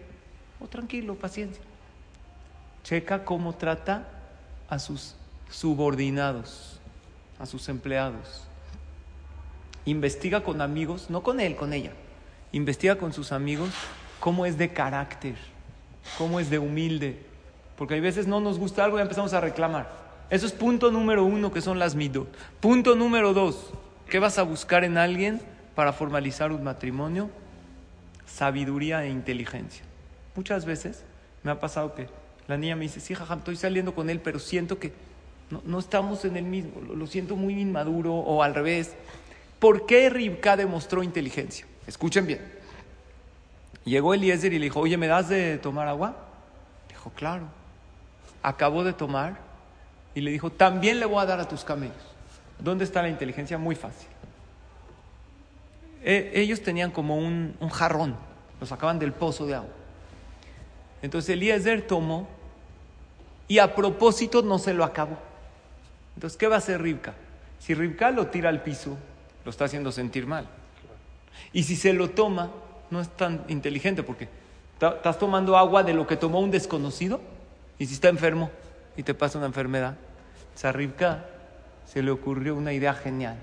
Oh, 0.60 0.68
tranquilo, 0.68 1.16
paciencia. 1.16 1.64
Checa 2.84 3.26
cómo 3.26 3.56
trata 3.56 4.08
a 4.70 4.78
sus 4.78 5.16
subordinados, 5.50 6.80
a 7.40 7.46
sus 7.48 7.68
empleados. 7.70 8.44
Investiga 9.86 10.44
con 10.44 10.62
amigos, 10.62 11.10
no 11.10 11.24
con 11.24 11.40
él, 11.40 11.56
con 11.56 11.74
ella. 11.74 11.92
Investiga 12.52 12.98
con 12.98 13.14
sus 13.14 13.32
amigos 13.32 13.72
cómo 14.20 14.46
es 14.46 14.58
de 14.58 14.72
carácter, 14.72 15.36
cómo 16.18 16.40
es 16.40 16.50
de 16.50 16.60
humilde. 16.60 17.31
Porque 17.82 17.96
hay 17.96 18.00
veces 18.00 18.28
no 18.28 18.40
nos 18.40 18.60
gusta 18.60 18.86
algo 18.86 19.00
y 19.00 19.02
empezamos 19.02 19.34
a 19.34 19.42
reclamar. 19.42 19.90
Eso 20.30 20.46
es 20.46 20.52
punto 20.52 20.92
número 20.92 21.26
uno, 21.26 21.52
que 21.52 21.62
son 21.62 21.80
las 21.80 21.96
midot. 21.96 22.28
Punto 22.60 22.94
número 22.94 23.34
dos, 23.34 23.72
¿qué 24.08 24.20
vas 24.20 24.38
a 24.38 24.44
buscar 24.44 24.84
en 24.84 25.00
alguien 25.00 25.42
para 25.74 25.92
formalizar 25.92 26.52
un 26.52 26.64
matrimonio? 26.64 27.32
Sabiduría 28.28 29.04
e 29.04 29.10
inteligencia. 29.10 29.84
Muchas 30.36 30.64
veces 30.66 31.04
me 31.42 31.50
ha 31.50 31.60
pasado 31.60 31.96
que 31.96 32.08
la 32.48 32.56
niña 32.56 32.76
me 32.76 32.84
dice, 32.84 33.00
sí, 33.00 33.16
jajam, 33.16 33.40
estoy 33.40 33.56
saliendo 33.56 33.96
con 33.96 34.12
él, 34.12 34.20
pero 34.20 34.38
siento 34.38 34.78
que 34.78 34.94
no, 35.66 35.80
estamos 35.80 36.24
en 36.24 36.38
el 36.38 36.44
mismo, 36.44 36.82
lo, 36.82 36.96
lo 36.96 37.08
siento 37.08 37.36
muy 37.36 37.60
inmaduro 37.60 38.14
o 38.14 38.44
al 38.44 38.54
revés. 38.54 38.94
¿Por 39.58 39.88
qué 39.88 40.12
Ribka 40.12 40.56
demostró 40.56 41.02
inteligencia? 41.02 41.66
Escuchen 41.88 42.28
bien. 42.28 42.42
Llegó 43.86 44.14
Eliezer 44.14 44.54
y 44.54 44.60
le 44.60 44.66
dijo, 44.66 44.82
oye, 44.82 44.98
¿me 44.98 45.08
das 45.08 45.30
de 45.30 45.58
tomar 45.58 45.88
agua? 45.88 46.16
Dijo, 46.88 47.10
claro. 47.16 47.61
Acabó 48.44 48.84
de 48.84 48.94
tomar 48.94 49.38
y 50.14 50.22
le 50.22 50.32
dijo, 50.32 50.50
también 50.50 51.00
le 51.00 51.06
voy 51.06 51.22
a 51.22 51.26
dar 51.26 51.40
a 51.40 51.48
tus 51.48 51.64
camellos. 51.64 51.96
¿Dónde 52.60 52.84
está 52.84 53.02
la 53.02 53.10
inteligencia? 53.10 53.58
Muy 53.58 53.76
fácil. 53.76 54.08
Eh, 56.04 56.32
ellos 56.36 56.62
tenían 56.62 56.92
como 56.92 57.18
un, 57.18 57.56
jarrón, 57.72 58.16
lo 58.60 58.66
sacaban 58.66 59.00
del 59.00 59.14
pozo 59.14 59.46
de 59.46 59.56
agua. 59.56 59.70
Entonces 61.02 61.30
Eliezer 61.32 61.86
tomó 61.86 62.28
y 63.48 63.60
a 63.60 63.76
propósito 63.76 64.42
no 64.42 64.60
se 64.60 64.74
lo 64.74 64.84
acabó. 64.84 65.18
Entonces, 66.16 66.38
¿qué 66.38 66.48
va 66.48 66.56
a 66.56 66.58
hacer 66.60 66.82
Ribka? 66.82 67.14
Si 67.60 67.74
Ribka 67.74 68.12
lo 68.12 68.28
tira 68.28 68.50
al 68.50 68.64
piso, 68.64 68.98
lo 69.46 69.52
está 69.52 69.66
haciendo 69.66 69.92
sentir 69.92 70.28
mal. 70.28 70.48
Y 71.54 71.64
si 71.64 71.76
se 71.76 71.94
lo 71.94 72.10
toma, 72.12 72.52
no 72.90 73.02
es 73.02 73.10
tan 73.10 73.44
inteligente 73.48 74.04
porque 74.04 74.28
estás 74.80 75.18
tomando 75.18 75.58
agua 75.58 75.84
de 75.84 75.94
lo 75.94 76.06
que 76.06 76.18
tomó 76.18 76.40
un 76.40 76.52
desconocido 76.52 77.22
y 77.82 77.88
si 77.88 77.96
está 77.96 78.10
enfermo 78.10 78.52
y 78.96 79.02
te 79.02 79.16
pasa 79.16 79.40
una 79.40 79.48
enfermedad. 79.48 79.96
O 80.54 80.58
sea, 80.60 80.70
a 80.70 80.74
Rivka 80.74 81.26
se 81.88 82.04
le 82.04 82.12
ocurrió 82.12 82.56
una 82.56 82.74
idea 82.74 82.94
genial. 82.94 83.38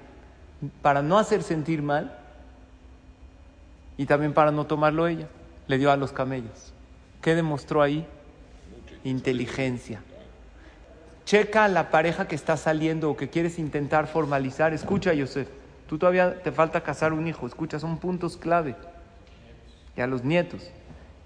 Para 0.80 1.02
no 1.02 1.18
hacer 1.18 1.42
sentir 1.42 1.82
mal 1.82 2.16
y 3.96 4.06
también 4.06 4.32
para 4.32 4.52
no 4.52 4.64
tomarlo 4.64 5.08
ella, 5.08 5.26
le 5.66 5.76
dio 5.76 5.90
a 5.90 5.96
los 5.96 6.12
camellos. 6.12 6.72
¿Qué 7.20 7.34
demostró 7.34 7.82
ahí? 7.82 8.06
Inteligencia. 9.02 10.02
Checa 11.24 11.64
a 11.64 11.68
la 11.68 11.90
pareja 11.90 12.28
que 12.28 12.36
está 12.36 12.56
saliendo 12.56 13.10
o 13.10 13.16
que 13.16 13.30
quieres 13.30 13.58
intentar 13.58 14.06
formalizar. 14.06 14.72
Escucha, 14.72 15.14
Yosef. 15.14 15.48
Tú 15.88 15.98
todavía 15.98 16.40
te 16.44 16.52
falta 16.52 16.84
casar 16.84 17.12
un 17.12 17.26
hijo. 17.26 17.44
Escucha, 17.44 17.80
son 17.80 17.98
puntos 17.98 18.36
clave. 18.36 18.76
Y 19.96 20.00
a 20.00 20.06
los 20.06 20.22
nietos. 20.22 20.70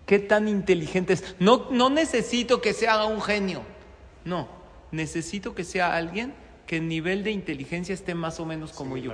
¿Qué 0.06 0.18
tan 0.18 0.48
inteligentes? 0.48 1.34
No, 1.38 1.68
no 1.70 1.90
necesito 1.90 2.60
que 2.60 2.72
se 2.72 2.88
haga 2.88 3.06
un 3.06 3.20
genio. 3.22 3.62
No, 4.24 4.48
necesito 4.90 5.54
que 5.54 5.64
sea 5.64 5.94
alguien 5.96 6.34
que 6.66 6.76
el 6.78 6.88
nivel 6.88 7.24
de 7.24 7.30
inteligencia 7.30 7.94
esté 7.94 8.14
más 8.14 8.40
o 8.40 8.46
menos 8.46 8.72
como 8.72 8.96
yo. 8.96 9.12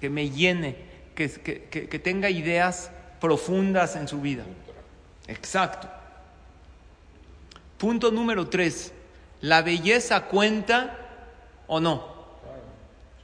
Que 0.00 0.10
me 0.10 0.30
llene, 0.30 0.76
que, 1.14 1.30
que- 1.30 1.64
que- 1.64 1.88
que 1.88 1.98
tenga 1.98 2.30
ideas 2.30 2.90
profundas 3.20 3.96
en 3.96 4.08
su 4.08 4.20
vida. 4.20 4.44
Exacto. 5.26 5.88
Punto 7.78 8.10
número 8.10 8.48
tres. 8.48 8.92
¿La 9.40 9.62
belleza 9.62 10.26
cuenta 10.26 10.98
o 11.66 11.80
no? 11.80 12.20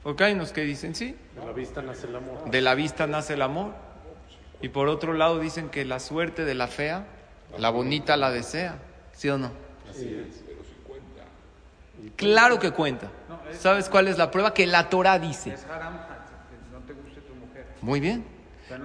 Porque 0.03 0.23
hay 0.23 0.33
unos 0.33 0.51
que 0.51 0.61
dicen 0.61 0.95
sí, 0.95 1.15
De 1.35 1.45
la 1.45 1.51
vista 1.51 1.81
nace 1.81 2.07
el 2.07 2.15
amor. 2.15 2.49
de 2.49 2.61
la 2.61 2.73
vista 2.75 3.05
nace 3.07 3.33
el 3.33 3.41
amor. 3.41 3.73
Y 4.61 4.69
por 4.69 4.87
otro 4.87 5.13
lado 5.13 5.39
dicen 5.39 5.69
que 5.69 5.85
la 5.85 5.99
suerte 5.99 6.45
de 6.45 6.55
la 6.55 6.67
fea, 6.67 7.05
la 7.57 7.69
bonita 7.69 8.17
la 8.17 8.31
desea. 8.31 8.79
¿Sí 9.13 9.29
o 9.29 9.37
no? 9.37 9.51
Claro 12.15 12.59
que 12.59 12.71
cuenta. 12.71 13.09
¿Sabes 13.57 13.89
cuál 13.89 14.07
es 14.07 14.17
la 14.17 14.31
prueba? 14.31 14.53
Que 14.53 14.67
la 14.67 14.89
Torah 14.89 15.19
dice. 15.19 15.53
Es 15.53 15.65
haram 15.65 15.93
que 15.97 16.71
no 16.71 16.79
te 16.79 16.93
guste 16.93 17.21
tu 17.21 17.33
mujer. 17.35 17.65
Muy 17.81 17.99
bien. 17.99 18.25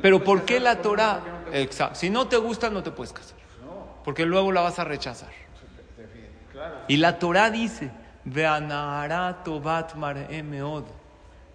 Pero 0.01 0.23
¿por 0.23 0.45
qué 0.45 0.61
la 0.61 0.81
Torah? 0.81 1.21
Exacto. 1.53 1.97
Si 1.97 2.11
no 2.11 2.29
te 2.29 2.37
gusta, 2.37 2.71
no 2.71 2.83
te 2.83 2.91
puedes 2.91 3.13
casar. 3.13 3.37
Porque 4.05 4.27
luego 4.27 4.53
la 4.53 4.61
vas 4.61 4.79
a 4.79 4.85
rechazar. 4.85 5.31
Y 6.89 6.97
la 6.99 7.19
Torah 7.19 7.51
dice. 7.51 7.91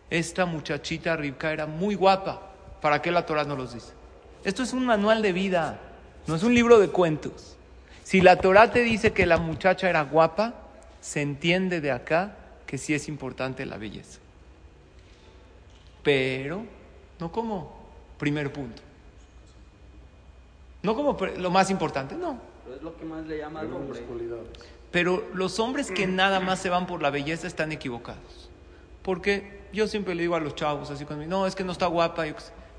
Esta 0.10 0.46
muchachita 0.46 1.16
Ribka 1.16 1.52
era 1.52 1.66
muy 1.66 1.96
guapa. 1.96 2.42
¿Para 2.82 3.02
qué 3.02 3.12
la 3.12 3.26
Torah 3.26 3.44
no 3.44 3.56
los 3.56 3.74
dice? 3.74 3.94
Esto 4.44 4.64
es 4.64 4.74
un 4.74 4.86
manual 4.86 5.22
de 5.22 5.34
vida, 5.34 5.80
no 6.28 6.36
es 6.36 6.44
un 6.44 6.54
libro 6.54 6.80
de 6.80 6.90
cuentos. 6.90 7.58
Si 8.04 8.22
la 8.22 8.38
Torah 8.38 8.72
te 8.72 8.84
dice 8.84 9.12
que 9.12 9.26
la 9.26 9.38
muchacha 9.38 9.90
era 9.90 10.04
guapa, 10.04 10.54
se 11.02 11.22
entiende 11.22 11.82
de 11.82 11.92
acá 11.92 12.36
que 12.66 12.78
sí 12.78 12.94
es 12.94 13.08
importante 13.08 13.66
la 13.66 13.78
belleza. 13.78 14.20
Pero 16.04 16.64
no 17.20 17.32
como 17.32 17.76
primer 18.18 18.52
punto. 18.52 18.82
No 20.84 20.96
como 20.96 21.18
lo 21.38 21.52
más 21.52 21.70
importante, 21.70 22.16
no. 22.16 22.40
Pero 22.64 22.76
es 22.78 22.82
lo 22.84 22.96
que 22.96 23.06
más 23.06 23.26
le 23.26 23.40
llama 23.40 23.62
al 23.62 23.74
hombre. 23.74 24.02
Cualidades. 24.02 24.48
Pero 24.92 25.28
los 25.34 25.60
hombres 25.60 25.92
que 25.92 26.08
nada 26.08 26.40
más 26.40 26.60
se 26.60 26.70
van 26.70 26.88
por 26.88 27.02
la 27.02 27.10
belleza 27.10 27.48
están 27.48 27.72
equivocados. 27.72 28.50
Porque 29.02 29.62
yo 29.74 29.88
siempre 29.88 30.16
le 30.16 30.22
digo 30.22 30.36
a 30.36 30.40
los 30.40 30.56
chavos, 30.56 30.90
así 30.92 31.06
conmigo, 31.06 31.30
no, 31.30 31.48
es 31.48 31.56
que 31.56 31.64
no 31.64 31.72
está 31.72 31.88
guapa. 31.88 32.26
Yo. 32.26 32.36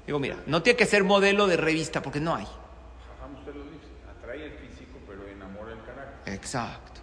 Digo, 0.08 0.18
mira, 0.18 0.36
no 0.46 0.62
tiene 0.62 0.78
que 0.78 0.86
ser 0.86 1.04
modelo 1.04 1.46
de 1.46 1.58
revista, 1.58 2.00
porque 2.00 2.18
no 2.18 2.34
hay. 2.34 2.44
Usted 2.44 3.54
lo 3.54 3.64
dice. 3.64 3.84
Atrae 4.10 4.46
el 4.46 4.52
físico, 4.52 4.98
pero 5.06 5.28
enamora 5.28 5.72
el 5.72 5.84
carácter. 5.84 6.32
Exacto. 6.32 7.02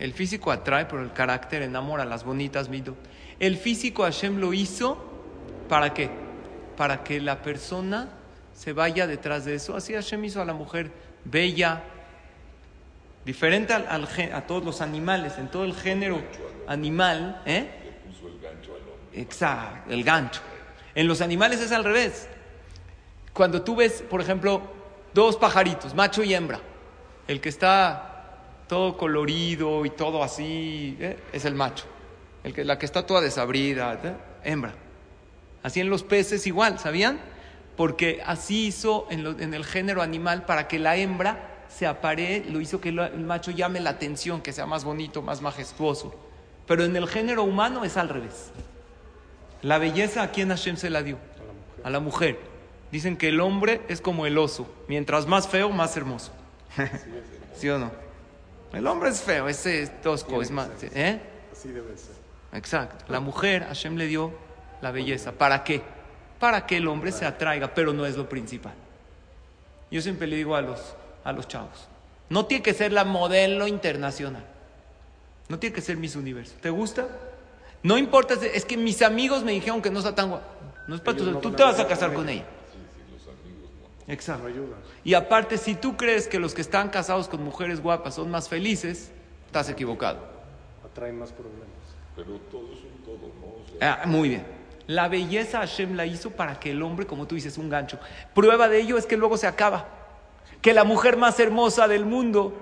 El 0.00 0.12
físico 0.12 0.50
atrae, 0.50 0.86
pero 0.86 1.02
el 1.02 1.12
carácter 1.12 1.62
enamora 1.62 2.02
a 2.02 2.06
las 2.06 2.24
bonitas 2.24 2.68
mido. 2.68 2.96
El 3.38 3.56
físico 3.56 4.02
Hashem 4.02 4.38
lo 4.38 4.52
hizo 4.52 4.98
para 5.68 5.94
qué? 5.94 6.10
Para 6.76 7.04
que 7.04 7.20
la 7.20 7.42
persona 7.42 8.08
se 8.52 8.72
vaya 8.72 9.06
detrás 9.06 9.44
de 9.44 9.54
eso. 9.54 9.76
Así 9.76 9.94
Hashem 9.94 10.24
hizo 10.24 10.42
a 10.42 10.44
la 10.44 10.52
mujer 10.52 10.90
bella, 11.24 11.84
diferente 13.24 13.72
al, 13.72 14.08
a 14.32 14.46
todos 14.48 14.64
los 14.64 14.80
animales, 14.80 15.38
en 15.38 15.48
todo 15.48 15.64
el 15.64 15.74
género 15.74 16.20
animal, 16.66 17.40
¿eh? 17.46 17.68
puso 18.04 18.26
el 18.26 18.40
gancho 18.40 18.74
al 18.74 18.80
hombre. 18.80 19.20
Exacto, 19.20 19.92
el 19.92 20.02
gancho. 20.02 20.40
En 20.96 21.06
los 21.06 21.20
animales 21.20 21.60
es 21.60 21.72
al 21.72 21.84
revés. 21.84 22.26
Cuando 23.34 23.60
tú 23.60 23.76
ves, 23.76 24.02
por 24.08 24.22
ejemplo, 24.22 24.62
dos 25.12 25.36
pajaritos, 25.36 25.94
macho 25.94 26.22
y 26.22 26.34
hembra, 26.34 26.58
el 27.28 27.42
que 27.42 27.50
está 27.50 28.62
todo 28.66 28.96
colorido 28.96 29.84
y 29.84 29.90
todo 29.90 30.24
así, 30.24 30.96
¿eh? 30.98 31.18
es 31.34 31.44
el 31.44 31.54
macho. 31.54 31.84
El 32.42 32.54
que, 32.54 32.64
la 32.64 32.78
que 32.78 32.86
está 32.86 33.04
toda 33.04 33.20
desabrida, 33.20 34.00
¿eh? 34.02 34.14
hembra. 34.42 34.72
Así 35.62 35.80
en 35.80 35.90
los 35.90 36.02
peces 36.02 36.46
igual, 36.46 36.78
¿sabían? 36.78 37.20
Porque 37.76 38.22
así 38.24 38.68
hizo 38.68 39.06
en, 39.10 39.26
en 39.38 39.52
el 39.52 39.66
género 39.66 40.00
animal 40.00 40.46
para 40.46 40.66
que 40.66 40.78
la 40.78 40.96
hembra 40.96 41.66
se 41.68 41.86
aparee, 41.86 42.46
lo 42.48 42.58
hizo 42.58 42.80
que 42.80 42.88
el 42.88 43.20
macho 43.20 43.50
llame 43.50 43.80
la 43.80 43.90
atención, 43.90 44.40
que 44.40 44.54
sea 44.54 44.64
más 44.64 44.82
bonito, 44.84 45.20
más 45.20 45.42
majestuoso. 45.42 46.14
Pero 46.66 46.84
en 46.84 46.96
el 46.96 47.06
género 47.06 47.42
humano 47.42 47.84
es 47.84 47.98
al 47.98 48.08
revés. 48.08 48.50
La 49.66 49.78
belleza 49.78 50.22
a 50.22 50.30
quién 50.30 50.50
Hashem 50.50 50.76
se 50.76 50.90
la 50.90 51.02
dio? 51.02 51.18
A 51.82 51.90
la 51.90 51.98
mujer. 51.98 52.38
Dicen 52.92 53.16
que 53.16 53.30
el 53.30 53.40
hombre 53.40 53.80
es 53.88 54.00
como 54.00 54.24
el 54.24 54.38
oso. 54.38 54.72
Mientras 54.86 55.26
más 55.26 55.48
feo, 55.48 55.70
más 55.70 55.96
hermoso. 55.96 56.30
¿Sí 57.56 57.68
o 57.68 57.76
no? 57.76 57.90
El 58.72 58.86
hombre 58.86 59.10
es 59.10 59.20
feo, 59.20 59.48
ese 59.48 59.82
es 59.82 60.00
tosco, 60.02 60.40
es 60.40 60.52
más. 60.52 60.68
¿eh? 60.82 61.20
Así 61.50 61.72
debe 61.72 61.98
ser. 61.98 62.14
Exacto. 62.52 63.06
La 63.08 63.18
mujer, 63.18 63.64
Hashem 63.64 63.96
le 63.96 64.06
dio 64.06 64.32
la 64.82 64.92
belleza. 64.92 65.32
¿Para 65.32 65.64
qué? 65.64 65.82
Para 66.38 66.64
que 66.64 66.76
el 66.76 66.86
hombre 66.86 67.10
se 67.10 67.26
atraiga, 67.26 67.74
pero 67.74 67.92
no 67.92 68.06
es 68.06 68.16
lo 68.16 68.28
principal. 68.28 68.74
Yo 69.90 70.00
siempre 70.00 70.28
le 70.28 70.36
digo 70.36 70.54
a 70.54 70.60
los, 70.60 70.94
a 71.24 71.32
los 71.32 71.48
chavos, 71.48 71.88
no 72.28 72.46
tiene 72.46 72.62
que 72.62 72.72
ser 72.72 72.92
la 72.92 73.04
modelo 73.04 73.66
internacional. 73.66 74.44
No 75.48 75.58
tiene 75.58 75.74
que 75.74 75.82
ser 75.82 75.96
Miss 75.96 76.14
Universo. 76.14 76.54
¿Te 76.60 76.70
gusta? 76.70 77.08
No 77.86 77.96
importa, 77.98 78.34
es 78.34 78.64
que 78.64 78.76
mis 78.76 79.00
amigos 79.02 79.44
me 79.44 79.52
dijeron 79.52 79.80
que 79.80 79.90
no 79.90 80.00
está 80.00 80.12
tan 80.14 80.28
guapa. 80.30 80.46
No 80.88 80.94
es 80.96 81.00
para 81.00 81.16
tu- 81.16 81.30
no 81.30 81.38
tú 81.38 81.52
te 81.52 81.62
a 81.62 81.66
vas 81.66 81.78
a 81.78 81.86
casar 81.86 82.08
con 82.08 82.16
con 82.24 82.28
ella. 82.28 82.44
Exacto. 84.08 84.48
Y 85.04 85.14
aparte, 85.14 85.56
si 85.58 85.74
tú 85.74 85.96
crees 85.96 86.26
que 86.28 86.38
los 86.38 86.52
que 86.54 86.62
están 86.62 86.88
casados 86.90 87.28
con 87.28 87.44
mujeres 87.44 87.80
guapas 87.80 88.14
son 88.16 88.30
más 88.30 88.48
felices, 88.48 89.12
estás 89.46 89.68
equivocado. 89.68 90.18
Atraen 90.84 91.18
más 91.18 91.30
problemas. 91.32 91.66
Pero 92.16 92.32
todo 92.50 92.72
es 92.72 92.80
un 92.80 93.04
todo, 93.04 93.32
¿no? 93.40 93.46
O 93.46 93.78
sea, 93.78 94.00
Ah, 94.02 94.06
muy 94.06 94.30
bien. 94.30 94.46
La 94.88 95.08
belleza 95.08 95.58
Hashem 95.58 95.94
la 95.94 96.06
hizo 96.06 96.30
para 96.30 96.58
que 96.60 96.70
el 96.70 96.82
hombre, 96.82 97.06
como 97.06 97.26
tú 97.26 97.34
dices, 97.36 97.56
un 97.58 97.68
gancho. 97.68 97.98
Prueba 98.34 98.68
de 98.68 98.80
ello 98.80 98.96
es 98.98 99.06
que 99.06 99.16
luego 99.16 99.36
se 99.36 99.46
acaba. 99.46 99.86
Que 100.62 100.72
la 100.72 100.84
mujer 100.84 101.16
más 101.16 101.38
hermosa 101.40 101.86
del 101.88 102.04
mundo 102.04 102.52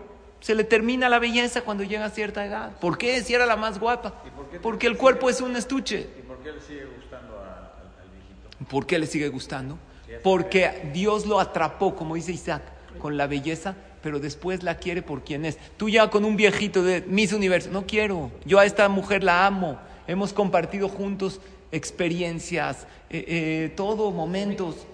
se 0.44 0.54
le 0.54 0.62
termina 0.64 1.08
la 1.08 1.18
belleza 1.18 1.62
cuando 1.62 1.84
llega 1.84 2.04
a 2.04 2.10
cierta 2.10 2.44
edad. 2.44 2.72
¿Por 2.78 2.98
qué? 2.98 3.22
Si 3.22 3.32
era 3.32 3.46
la 3.46 3.56
más 3.56 3.78
guapa. 3.80 4.12
por 4.36 4.60
Porque 4.60 4.86
el 4.86 4.98
cuerpo 4.98 5.30
es 5.30 5.40
un 5.40 5.56
estuche. 5.56 6.06
¿Y 6.18 6.22
por 6.22 6.36
qué 6.40 6.52
le 6.52 6.60
sigue 6.60 6.84
gustando 6.84 7.38
a- 7.38 7.72
al, 7.78 8.02
al 8.02 8.10
viejito? 8.12 8.68
¿Por 8.68 8.84
qué 8.84 8.98
le 8.98 9.06
sigue 9.06 9.28
gustando? 9.30 9.78
Porque 10.22 10.90
Dios 10.92 11.24
lo 11.24 11.40
atrapó, 11.40 11.96
como 11.96 12.14
dice 12.14 12.32
Isaac, 12.32 12.60
con 12.98 13.16
la 13.16 13.26
belleza, 13.26 13.74
pero 14.02 14.20
después 14.20 14.62
la 14.62 14.76
quiere 14.76 15.00
por 15.00 15.24
quien 15.24 15.46
es. 15.46 15.56
Tú 15.78 15.88
ya 15.88 16.10
con 16.10 16.26
un 16.26 16.36
viejito 16.36 16.82
de 16.82 17.00
Miss 17.08 17.32
Universo, 17.32 17.70
no 17.72 17.86
quiero. 17.86 18.30
Yo 18.44 18.58
a 18.58 18.66
esta 18.66 18.86
mujer 18.90 19.24
la 19.24 19.46
amo. 19.46 19.80
Hemos 20.06 20.34
compartido 20.34 20.90
juntos 20.90 21.40
experiencias, 21.72 22.86
eh, 23.08 23.24
eh, 23.26 23.72
todo, 23.74 24.10
momentos. 24.10 24.86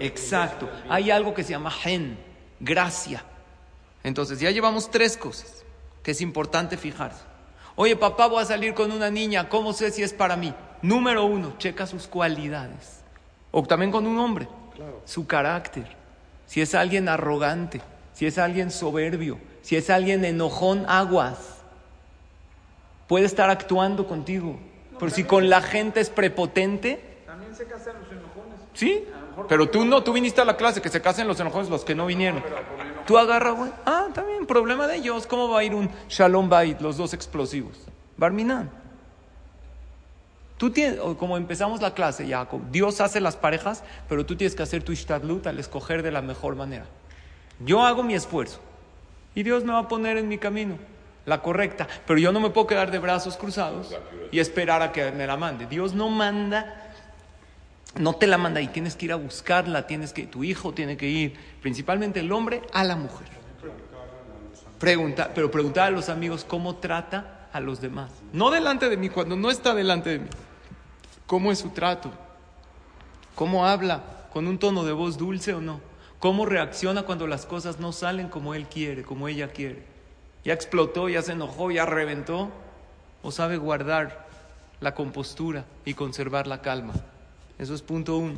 Exacto. 0.00 0.68
Hay 0.88 1.10
algo 1.12 1.34
que 1.34 1.42
se 1.44 1.50
llama 1.50 1.70
gen, 1.70 2.16
gracia. 2.64 3.22
Entonces 4.02 4.40
ya 4.40 4.50
llevamos 4.50 4.90
tres 4.90 5.16
cosas 5.16 5.64
que 6.02 6.10
es 6.10 6.20
importante 6.20 6.76
fijarse. 6.76 7.22
Oye, 7.76 7.96
papá, 7.96 8.26
voy 8.26 8.42
a 8.42 8.46
salir 8.46 8.74
con 8.74 8.92
una 8.92 9.10
niña, 9.10 9.48
¿cómo 9.48 9.72
sé 9.72 9.90
si 9.90 10.02
es 10.02 10.12
para 10.12 10.36
mí? 10.36 10.54
Número 10.82 11.24
uno, 11.24 11.54
checa 11.58 11.86
sus 11.86 12.06
cualidades. 12.06 13.00
O 13.50 13.62
también 13.62 13.90
con 13.90 14.06
un 14.06 14.18
hombre, 14.18 14.48
Claro. 14.74 15.00
su 15.04 15.26
carácter. 15.26 15.86
Si 16.46 16.60
es 16.60 16.74
alguien 16.74 17.08
arrogante, 17.08 17.80
si 18.12 18.26
es 18.26 18.38
alguien 18.38 18.70
soberbio, 18.70 19.38
si 19.62 19.76
es 19.76 19.88
alguien 19.90 20.24
enojón, 20.24 20.84
aguas. 20.88 21.38
Puede 23.08 23.24
estar 23.26 23.50
actuando 23.50 24.06
contigo. 24.06 24.58
Pero 24.98 25.10
si 25.10 25.24
con 25.24 25.48
la 25.48 25.60
gente 25.62 26.00
es 26.00 26.10
prepotente, 26.10 27.22
También 27.26 27.54
se 27.54 27.64
casan 27.66 27.94
los 28.00 28.12
enojones. 28.12 28.53
Sí, 28.74 29.04
pero 29.48 29.68
tú 29.68 29.84
no, 29.84 30.02
tú 30.02 30.12
viniste 30.12 30.40
a 30.40 30.44
la 30.44 30.56
clase, 30.56 30.82
que 30.82 30.88
se 30.88 31.00
casen 31.00 31.26
los 31.26 31.40
enojones 31.40 31.70
los 31.70 31.84
que 31.84 31.94
no 31.94 32.06
vinieron. 32.06 32.42
Tú 33.06 33.18
agarra, 33.18 33.50
güey. 33.50 33.70
Ah, 33.84 34.08
también, 34.12 34.46
problema 34.46 34.86
de 34.86 34.96
ellos. 34.96 35.26
¿Cómo 35.26 35.48
va 35.48 35.60
a 35.60 35.64
ir 35.64 35.74
un 35.74 35.90
Shalom 36.08 36.48
Bait, 36.48 36.80
los 36.80 36.96
dos 36.96 37.12
explosivos? 37.14 37.78
Barminan. 38.16 38.70
Tú 40.56 40.70
tienes, 40.70 41.00
como 41.18 41.36
empezamos 41.36 41.82
la 41.82 41.94
clase, 41.94 42.28
Jacob, 42.28 42.60
Dios 42.70 43.00
hace 43.00 43.20
las 43.20 43.36
parejas, 43.36 43.82
pero 44.08 44.24
tú 44.24 44.36
tienes 44.36 44.54
que 44.54 44.62
hacer 44.62 44.82
tu 44.84 44.92
ishtadlut 44.92 45.46
al 45.46 45.58
escoger 45.58 46.02
de 46.02 46.12
la 46.12 46.22
mejor 46.22 46.54
manera. 46.54 46.86
Yo 47.58 47.82
hago 47.82 48.02
mi 48.02 48.14
esfuerzo 48.14 48.60
y 49.34 49.42
Dios 49.42 49.64
me 49.64 49.72
va 49.72 49.80
a 49.80 49.88
poner 49.88 50.16
en 50.16 50.28
mi 50.28 50.38
camino 50.38 50.78
la 51.26 51.42
correcta, 51.42 51.88
pero 52.06 52.20
yo 52.20 52.30
no 52.32 52.38
me 52.38 52.50
puedo 52.50 52.66
quedar 52.66 52.90
de 52.90 52.98
brazos 52.98 53.36
cruzados 53.36 53.94
y 54.30 54.38
esperar 54.38 54.80
a 54.82 54.92
que 54.92 55.10
me 55.10 55.26
la 55.26 55.36
mande. 55.36 55.66
Dios 55.66 55.92
no 55.92 56.08
manda 56.08 56.83
no 57.96 58.14
te 58.14 58.26
la 58.26 58.38
manda 58.38 58.60
y 58.60 58.68
tienes 58.68 58.96
que 58.96 59.06
ir 59.06 59.12
a 59.12 59.16
buscarla, 59.16 59.86
tienes 59.86 60.12
que, 60.12 60.26
tu 60.26 60.44
hijo 60.44 60.72
tiene 60.72 60.96
que 60.96 61.08
ir, 61.08 61.34
principalmente 61.62 62.20
el 62.20 62.32
hombre, 62.32 62.62
a 62.72 62.84
la 62.84 62.96
mujer. 62.96 63.28
Pregunta, 64.78 65.30
pero 65.34 65.50
preguntar 65.50 65.88
a 65.88 65.90
los 65.90 66.08
amigos 66.08 66.44
cómo 66.44 66.76
trata 66.76 67.48
a 67.52 67.60
los 67.60 67.80
demás. 67.80 68.10
No 68.32 68.50
delante 68.50 68.88
de 68.88 68.96
mí, 68.96 69.08
cuando 69.08 69.36
no 69.36 69.50
está 69.50 69.74
delante 69.74 70.10
de 70.10 70.18
mí. 70.18 70.28
¿Cómo 71.26 71.52
es 71.52 71.60
su 71.60 71.70
trato? 71.70 72.10
¿Cómo 73.34 73.66
habla? 73.66 74.02
¿Con 74.32 74.46
un 74.46 74.58
tono 74.58 74.84
de 74.84 74.92
voz 74.92 75.16
dulce 75.16 75.54
o 75.54 75.60
no? 75.60 75.80
¿Cómo 76.18 76.46
reacciona 76.46 77.02
cuando 77.02 77.26
las 77.26 77.46
cosas 77.46 77.78
no 77.78 77.92
salen 77.92 78.28
como 78.28 78.54
él 78.54 78.66
quiere, 78.66 79.04
como 79.04 79.28
ella 79.28 79.48
quiere? 79.48 79.84
¿Ya 80.44 80.52
explotó, 80.52 81.08
ya 81.08 81.22
se 81.22 81.32
enojó, 81.32 81.70
ya 81.70 81.86
reventó? 81.86 82.50
¿O 83.22 83.30
sabe 83.30 83.56
guardar 83.56 84.26
la 84.80 84.94
compostura 84.94 85.64
y 85.84 85.94
conservar 85.94 86.46
la 86.46 86.60
calma? 86.60 86.94
Eso 87.64 87.74
es 87.74 87.80
punto 87.80 88.18
uno. 88.18 88.34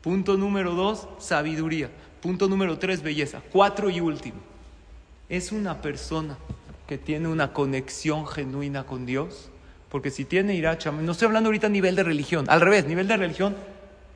Punto 0.00 0.38
número 0.38 0.74
dos, 0.74 1.06
sabiduría. 1.18 1.90
Punto 2.22 2.48
número 2.48 2.78
tres, 2.78 3.02
belleza. 3.02 3.42
Cuatro 3.52 3.90
y 3.90 4.00
último. 4.00 4.38
Es 5.28 5.52
una 5.52 5.82
persona 5.82 6.38
que 6.86 6.96
tiene 6.96 7.28
una 7.28 7.52
conexión 7.52 8.26
genuina 8.26 8.84
con 8.84 9.04
Dios. 9.04 9.50
Porque 9.90 10.10
si 10.10 10.24
tiene 10.24 10.54
iracha, 10.54 10.90
no 10.90 11.12
estoy 11.12 11.26
hablando 11.26 11.48
ahorita 11.48 11.66
a 11.66 11.70
nivel 11.70 11.94
de 11.94 12.02
religión, 12.02 12.46
al 12.48 12.62
revés, 12.62 12.86
nivel 12.86 13.06
de 13.08 13.18
religión, 13.18 13.54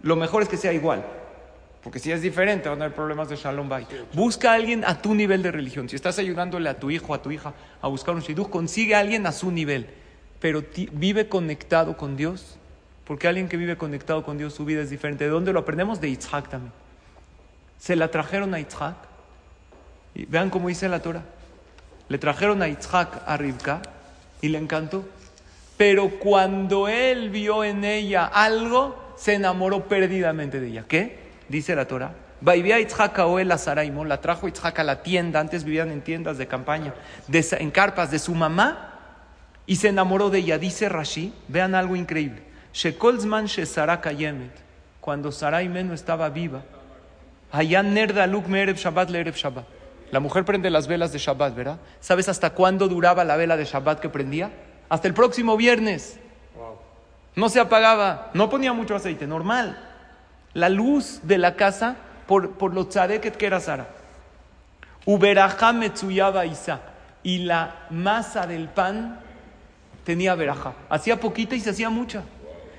lo 0.00 0.16
mejor 0.16 0.42
es 0.42 0.48
que 0.48 0.56
sea 0.56 0.72
igual. 0.72 1.04
Porque 1.82 1.98
si 1.98 2.10
es 2.10 2.22
diferente, 2.22 2.70
van 2.70 2.80
a 2.80 2.86
haber 2.86 2.96
problemas 2.96 3.28
de 3.28 3.36
Shalom 3.36 3.68
Bay. 3.68 3.86
Busca 4.14 4.52
a 4.52 4.54
alguien 4.54 4.86
a 4.86 5.02
tu 5.02 5.14
nivel 5.14 5.42
de 5.42 5.52
religión. 5.52 5.86
Si 5.86 5.96
estás 5.96 6.18
ayudándole 6.18 6.70
a 6.70 6.80
tu 6.80 6.90
hijo, 6.90 7.12
a 7.12 7.20
tu 7.20 7.30
hija 7.30 7.52
a 7.82 7.88
buscar 7.88 8.14
un 8.14 8.22
shidduch, 8.22 8.48
consigue 8.48 8.94
a 8.94 9.00
alguien 9.00 9.26
a 9.26 9.32
su 9.32 9.50
nivel. 9.50 9.86
Pero 10.40 10.64
vive 10.92 11.28
conectado 11.28 11.98
con 11.98 12.16
Dios. 12.16 12.58
Porque 13.06 13.28
alguien 13.28 13.48
que 13.48 13.56
vive 13.56 13.76
conectado 13.76 14.24
con 14.24 14.36
Dios, 14.36 14.52
su 14.52 14.64
vida 14.64 14.82
es 14.82 14.90
diferente. 14.90 15.24
¿De 15.24 15.30
dónde 15.30 15.52
lo 15.52 15.60
aprendemos? 15.60 16.00
De 16.00 16.10
Yitzhak 16.10 16.48
también. 16.48 16.72
Se 17.78 17.94
la 17.94 18.10
trajeron 18.10 18.52
a 18.52 18.58
Yitzhak. 18.58 18.96
Y 20.14 20.24
vean 20.26 20.50
cómo 20.50 20.68
dice 20.68 20.88
la 20.88 21.00
Torah. 21.00 21.22
Le 22.08 22.18
trajeron 22.18 22.62
a 22.62 22.68
Yitzhak 22.68 23.22
a 23.24 23.36
Rivka 23.36 23.80
y 24.40 24.48
le 24.48 24.58
encantó. 24.58 25.04
Pero 25.76 26.18
cuando 26.18 26.88
él 26.88 27.30
vio 27.30 27.62
en 27.62 27.84
ella 27.84 28.26
algo, 28.26 29.14
se 29.16 29.34
enamoró 29.34 29.86
perdidamente 29.86 30.58
de 30.58 30.68
ella. 30.68 30.84
¿Qué? 30.88 31.18
Dice 31.48 31.76
la 31.76 31.86
Torah. 31.86 32.12
Vaivía 32.40 32.80
Yitzhak 32.80 33.18
a 33.20 33.26
la 33.44 33.56
Saraimón, 33.56 34.08
la 34.08 34.20
trajo 34.20 34.48
Yitzhak 34.48 34.80
a 34.80 34.84
la 34.84 35.02
tienda, 35.02 35.38
antes 35.38 35.62
vivían 35.62 35.90
en 35.90 36.02
tiendas 36.02 36.38
de 36.38 36.48
campaña, 36.48 36.92
en 37.30 37.70
carpas 37.70 38.10
de 38.10 38.18
su 38.18 38.34
mamá, 38.34 38.94
y 39.64 39.76
se 39.76 39.88
enamoró 39.88 40.28
de 40.28 40.38
ella. 40.38 40.58
Dice 40.58 40.88
Rashi, 40.88 41.32
vean 41.48 41.74
algo 41.74 41.94
increíble. 41.94 42.45
Shekolzman 42.76 43.46
Shesara 43.46 44.02
Kayemet, 44.02 44.52
cuando 45.00 45.32
Sarai 45.32 45.66
no 45.66 45.94
estaba 45.94 46.28
viva, 46.28 46.62
allá 47.50 47.82
Nerda 47.82 48.26
Luk 48.26 48.48
Merev 48.48 48.76
Shabbat 48.76 49.08
Shabbat. 49.08 49.64
La 50.10 50.20
mujer 50.20 50.44
prende 50.44 50.68
las 50.68 50.86
velas 50.86 51.10
de 51.10 51.18
Shabbat, 51.18 51.54
¿verdad? 51.54 51.78
¿Sabes 52.00 52.28
hasta 52.28 52.50
cuándo 52.50 52.86
duraba 52.86 53.24
la 53.24 53.36
vela 53.36 53.56
de 53.56 53.64
Shabbat 53.64 53.98
que 53.98 54.10
prendía? 54.10 54.50
Hasta 54.90 55.08
el 55.08 55.14
próximo 55.14 55.56
viernes. 55.56 56.18
No 57.34 57.48
se 57.48 57.60
apagaba, 57.60 58.30
no 58.34 58.50
ponía 58.50 58.74
mucho 58.74 58.94
aceite, 58.94 59.26
normal. 59.26 59.78
La 60.52 60.68
luz 60.68 61.20
de 61.22 61.38
la 61.38 61.56
casa 61.56 61.96
por, 62.26 62.58
por 62.58 62.74
lo 62.74 62.88
tzadeket 62.88 63.36
que 63.36 63.46
era 63.46 63.58
Sara. 63.58 63.88
Metsuyaba 65.72 66.44
Isa. 66.44 66.80
Y 67.22 67.38
la 67.38 67.86
masa 67.88 68.46
del 68.46 68.68
pan 68.68 69.20
tenía 70.04 70.34
veraja. 70.34 70.74
Hacía 70.90 71.18
poquita 71.18 71.54
y 71.54 71.60
se 71.60 71.70
hacía 71.70 71.88
mucha. 71.88 72.22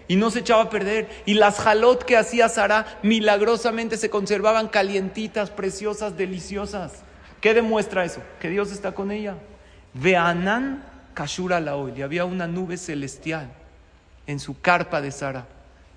Y 0.07 0.15
no 0.15 0.31
se 0.31 0.39
echaba 0.39 0.63
a 0.63 0.69
perder. 0.69 1.09
Y 1.25 1.33
las 1.33 1.59
jalot 1.59 2.03
que 2.03 2.17
hacía 2.17 2.49
Sara 2.49 2.99
milagrosamente 3.03 3.97
se 3.97 4.09
conservaban 4.09 4.67
calientitas, 4.67 5.49
preciosas, 5.49 6.17
deliciosas. 6.17 7.03
¿Qué 7.41 7.53
demuestra 7.53 8.05
eso? 8.05 8.21
Que 8.39 8.49
Dios 8.49 8.71
está 8.71 8.93
con 8.93 9.11
ella. 9.11 9.35
Veanan 9.93 10.83
Kashura 11.13 11.59
la 11.59 11.75
y 11.95 12.03
había 12.03 12.25
una 12.25 12.45
nube 12.45 12.77
celestial 12.77 13.49
en 14.27 14.39
su 14.39 14.61
carpa 14.61 15.01
de 15.01 15.11
Sara. 15.11 15.47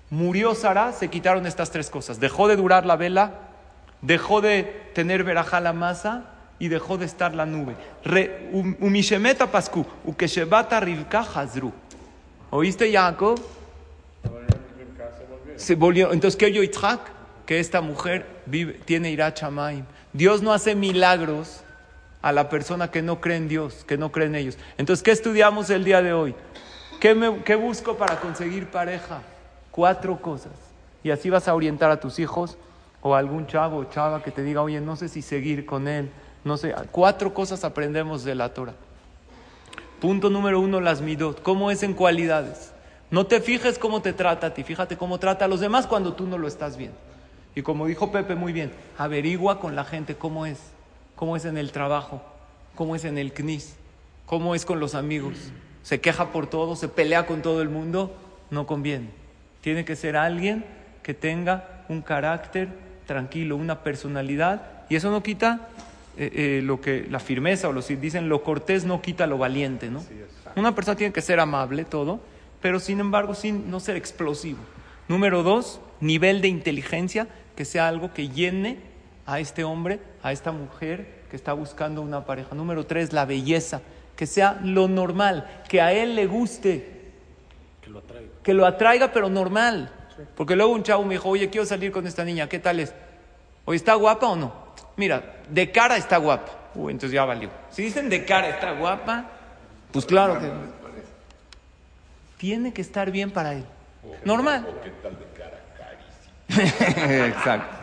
Murió 0.09 0.55
Sara, 0.55 0.93
se 0.93 1.09
quitaron 1.09 1.45
estas 1.45 1.69
tres 1.69 1.89
cosas. 1.89 2.19
Dejó 2.19 2.47
de 2.47 2.55
durar 2.55 2.85
la 2.85 2.95
vela, 2.95 3.33
dejó 4.01 4.41
de 4.41 4.63
tener 4.95 5.23
verajá 5.23 5.59
la 5.59 5.73
masa 5.73 6.25
y 6.57 6.69
dejó 6.69 6.97
de 6.97 7.05
estar 7.05 7.35
la 7.35 7.45
nube. 7.45 7.75
Umishemeta 8.79 9.51
pascu. 9.51 9.85
¿Oíste, 12.49 12.91
Jacob? 12.91 13.39
Entonces, 15.69 16.35
¿qué 16.35 16.45
oyó 16.45 16.63
Yitzhak? 16.63 16.99
Que 17.45 17.59
esta 17.59 17.81
mujer 17.81 18.25
vive, 18.45 18.73
tiene 18.85 19.11
irachamaim. 19.11 19.85
Dios 20.13 20.41
no 20.41 20.53
hace 20.53 20.75
milagros 20.75 21.63
a 22.21 22.31
la 22.31 22.49
persona 22.49 22.91
que 22.91 23.01
no 23.01 23.19
cree 23.19 23.37
en 23.37 23.47
Dios, 23.47 23.83
que 23.85 23.97
no 23.97 24.11
cree 24.11 24.27
en 24.27 24.35
ellos. 24.35 24.57
Entonces, 24.77 25.03
¿qué 25.03 25.11
estudiamos 25.11 25.69
el 25.69 25.83
día 25.83 26.01
de 26.01 26.13
hoy? 26.13 26.35
¿Qué, 26.99 27.55
busco 27.55 27.97
para 27.97 28.19
conseguir 28.19 28.67
pareja? 28.67 29.21
Cuatro 29.71 30.21
cosas. 30.21 30.51
Y 31.03 31.09
así 31.09 31.29
vas 31.29 31.47
a 31.47 31.55
orientar 31.55 31.89
a 31.89 31.99
tus 31.99 32.19
hijos 32.19 32.57
o 33.01 33.15
a 33.15 33.19
algún 33.19 33.47
chavo 33.47 33.77
o 33.77 33.85
chava 33.85 34.21
que 34.21 34.29
te 34.29 34.43
diga, 34.43 34.61
oye, 34.61 34.79
no 34.81 34.95
sé 34.95 35.09
si 35.09 35.23
seguir 35.23 35.65
con 35.65 35.87
él. 35.87 36.11
No 36.43 36.57
sé, 36.57 36.75
cuatro 36.91 37.33
cosas 37.33 37.63
aprendemos 37.63 38.23
de 38.23 38.35
la 38.35 38.53
Torah. 38.53 38.75
Punto 39.99 40.29
número 40.29 40.59
uno, 40.59 40.79
las 40.79 41.01
midot. 41.01 41.41
¿Cómo 41.41 41.71
es 41.71 41.81
en 41.81 41.93
cualidades? 41.93 42.71
No 43.11 43.27
te 43.27 43.41
fijes 43.41 43.77
cómo 43.77 44.01
te 44.01 44.13
trata 44.13 44.47
a 44.47 44.53
ti, 44.53 44.63
fíjate 44.63 44.97
cómo 44.97 45.19
trata 45.19 45.45
a 45.45 45.47
los 45.47 45.59
demás 45.59 45.85
cuando 45.85 46.13
tú 46.13 46.25
no 46.25 46.37
lo 46.37 46.47
estás 46.47 46.77
viendo. 46.77 46.97
Y 47.53 47.61
como 47.61 47.85
dijo 47.85 48.11
Pepe 48.11 48.35
muy 48.35 48.53
bien, 48.53 48.71
averigua 48.97 49.59
con 49.59 49.75
la 49.75 49.83
gente 49.83 50.15
cómo 50.15 50.45
es 50.45 50.57
cómo 51.21 51.35
es 51.35 51.45
en 51.45 51.55
el 51.55 51.71
trabajo, 51.71 52.19
cómo 52.73 52.95
es 52.95 53.05
en 53.05 53.19
el 53.19 53.31
CNIS, 53.31 53.75
cómo 54.25 54.55
es 54.55 54.65
con 54.65 54.79
los 54.79 54.95
amigos. 54.95 55.35
Se 55.83 56.01
queja 56.01 56.31
por 56.31 56.47
todo, 56.47 56.75
se 56.75 56.87
pelea 56.87 57.27
con 57.27 57.43
todo 57.43 57.61
el 57.61 57.69
mundo, 57.69 58.15
no 58.49 58.65
conviene. 58.65 59.09
Tiene 59.61 59.85
que 59.85 59.95
ser 59.95 60.17
alguien 60.17 60.65
que 61.03 61.13
tenga 61.13 61.83
un 61.89 62.01
carácter 62.01 62.69
tranquilo, 63.05 63.55
una 63.55 63.83
personalidad, 63.83 64.63
y 64.89 64.95
eso 64.95 65.11
no 65.11 65.21
quita 65.21 65.69
eh, 66.17 66.31
eh, 66.33 66.61
lo 66.63 66.81
que 66.81 67.05
la 67.07 67.19
firmeza 67.19 67.69
o 67.69 67.71
lo 67.71 67.83
si 67.83 67.97
dicen 67.97 68.27
lo 68.27 68.41
cortés 68.41 68.83
no 68.83 69.03
quita 69.03 69.27
lo 69.27 69.37
valiente, 69.37 69.91
¿no? 69.91 70.03
Una 70.55 70.73
persona 70.73 70.97
tiene 70.97 71.13
que 71.13 71.21
ser 71.21 71.39
amable 71.39 71.85
todo, 71.85 72.19
pero 72.61 72.79
sin 72.79 72.99
embargo 72.99 73.33
sin 73.33 73.69
no 73.69 73.79
ser 73.79 73.95
explosivo. 73.95 74.59
Número 75.07 75.43
dos, 75.43 75.81
nivel 75.99 76.41
de 76.41 76.47
inteligencia 76.47 77.27
que 77.55 77.65
sea 77.65 77.87
algo 77.87 78.13
que 78.13 78.29
llene 78.29 78.79
a 79.25 79.39
este 79.39 79.63
hombre, 79.63 79.99
a 80.23 80.31
esta 80.31 80.51
mujer 80.51 81.21
que 81.29 81.35
está 81.35 81.53
buscando 81.53 82.01
una 82.01 82.25
pareja. 82.25 82.55
Número 82.55 82.85
tres, 82.85 83.13
la 83.13 83.25
belleza, 83.25 83.81
que 84.15 84.25
sea 84.25 84.59
lo 84.63 84.87
normal, 84.87 85.63
que 85.67 85.81
a 85.81 85.93
él 85.93 86.15
le 86.15 86.27
guste. 86.27 87.11
Que 87.81 87.89
lo 87.89 87.99
atraiga. 87.99 88.29
Que 88.43 88.53
lo 88.53 88.65
atraiga, 88.65 89.11
pero 89.11 89.29
normal. 89.29 89.91
Porque 90.35 90.55
luego 90.55 90.73
un 90.73 90.83
chavo 90.83 91.03
me 91.03 91.15
dijo, 91.15 91.29
oye, 91.29 91.49
quiero 91.49 91.65
salir 91.65 91.91
con 91.91 92.05
esta 92.05 92.23
niña, 92.23 92.47
¿qué 92.47 92.59
tal 92.59 92.79
es? 92.79 92.93
¿Oye, 93.65 93.77
está 93.77 93.95
guapa 93.95 94.27
o 94.27 94.35
no? 94.35 94.53
Mira, 94.97 95.41
de 95.49 95.71
cara 95.71 95.97
está 95.97 96.17
guapa. 96.17 96.51
Uy, 96.75 96.91
entonces 96.91 97.13
ya 97.13 97.25
valió. 97.25 97.49
Si 97.69 97.83
dicen 97.83 98.09
de 98.09 98.25
cara 98.25 98.49
está 98.49 98.73
guapa, 98.73 99.25
pues 99.91 100.05
claro 100.05 100.39
que... 100.39 100.80
Tiene 102.41 102.73
que 102.73 102.81
estar 102.81 103.11
bien 103.11 103.29
para 103.29 103.53
él. 103.53 103.63
Normal. 104.25 104.65
¿O 104.67 104.81
qué 104.81 104.89
tal 105.03 105.15
de 105.15 105.25
cara? 105.37 107.27
Exacto. 107.27 107.77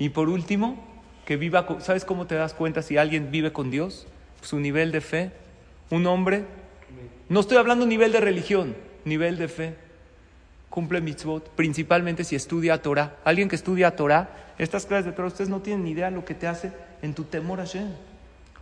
Y 0.00 0.08
por 0.08 0.28
último, 0.28 0.84
que 1.24 1.36
viva, 1.36 1.64
¿sabes 1.78 2.04
cómo 2.04 2.26
te 2.26 2.34
das 2.34 2.54
cuenta 2.54 2.82
si 2.82 2.98
alguien 2.98 3.30
vive 3.30 3.52
con 3.52 3.70
Dios? 3.70 4.08
Su 4.40 4.58
nivel 4.58 4.90
de 4.90 5.00
fe. 5.00 5.30
Un 5.90 6.08
hombre, 6.08 6.44
no 7.28 7.38
estoy 7.38 7.56
hablando 7.56 7.86
nivel 7.86 8.10
de 8.10 8.20
religión, 8.20 8.74
nivel 9.04 9.38
de 9.38 9.46
fe. 9.46 9.76
Cumple 10.68 11.00
mitzvot, 11.00 11.48
principalmente 11.50 12.24
si 12.24 12.34
estudia 12.34 12.82
Torah. 12.82 13.14
Alguien 13.22 13.48
que 13.48 13.54
estudia 13.54 13.94
Torah, 13.94 14.54
estas 14.58 14.86
clases 14.86 15.04
de 15.04 15.12
Torah, 15.12 15.28
ustedes 15.28 15.50
no 15.50 15.60
tienen 15.60 15.84
ni 15.84 15.92
idea 15.92 16.10
lo 16.10 16.24
que 16.24 16.34
te 16.34 16.48
hace 16.48 16.72
en 17.00 17.14
tu 17.14 17.22
temor 17.22 17.60
a 17.60 17.64
Shem. 17.64 17.92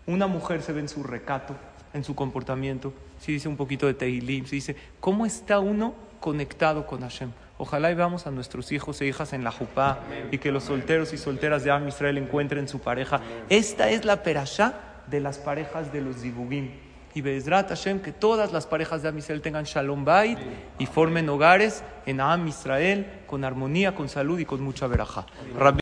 Una 0.07 0.27
mujer 0.27 0.61
se 0.61 0.75
ve 0.75 0.81
en 0.81 0.91
su 0.91 1.03
recato, 1.03 1.57
en 1.95 2.05
su 2.05 2.15
comportamiento, 2.15 2.93
si 3.21 3.33
dice 3.33 3.49
un 3.49 3.57
poquito 3.57 3.87
de 3.87 3.95
Tehilim, 3.95 4.47
si 4.47 4.57
dice, 4.57 4.77
¿cómo 4.99 5.27
está 5.27 5.61
uno 5.61 5.95
conectado 6.21 6.87
con 6.87 7.03
Hashem? 7.03 7.31
Ojalá 7.59 7.91
y 7.91 7.95
veamos 7.95 8.27
a 8.27 8.31
nuestros 8.31 8.73
hijos 8.73 9.01
e 9.03 9.07
hijas 9.07 9.35
en 9.35 9.45
la 9.45 9.53
Jupá 9.53 10.01
y 10.31 10.39
que 10.39 10.51
los 10.51 10.65
solteros 10.65 11.13
y 11.13 11.19
solteras 11.19 11.63
de 11.63 11.71
Am 11.71 11.87
Israel 11.87 12.17
encuentren 12.17 12.67
su 12.67 12.79
pareja. 12.79 13.21
Esta 13.51 13.91
es 13.91 14.07
la 14.07 14.23
perashá 14.23 15.03
de 15.09 15.21
las 15.21 15.39
parejas 15.39 15.93
de 15.93 16.01
los 16.01 16.23
Dibugim. 16.23 16.71
Y 17.13 17.21
Bezrat 17.21 17.69
Hashem, 17.69 18.01
que 18.01 18.13
todas 18.13 18.53
las 18.53 18.67
parejas 18.67 19.03
de 19.03 19.09
Am 19.09 19.19
Israel 19.19 19.43
tengan 19.43 19.65
Shalom 19.65 20.05
Bait 20.07 20.39
y 20.79 20.87
formen 20.87 21.29
hogares 21.29 21.83
en 22.07 22.21
Am 22.21 22.49
Israel 22.49 23.07
con 23.27 23.45
armonía, 23.45 23.95
con 23.95 24.09
salud 24.09 24.39
y 24.39 24.47
con 24.47 24.63
mucha 24.63 24.87
verajá. 24.87 25.27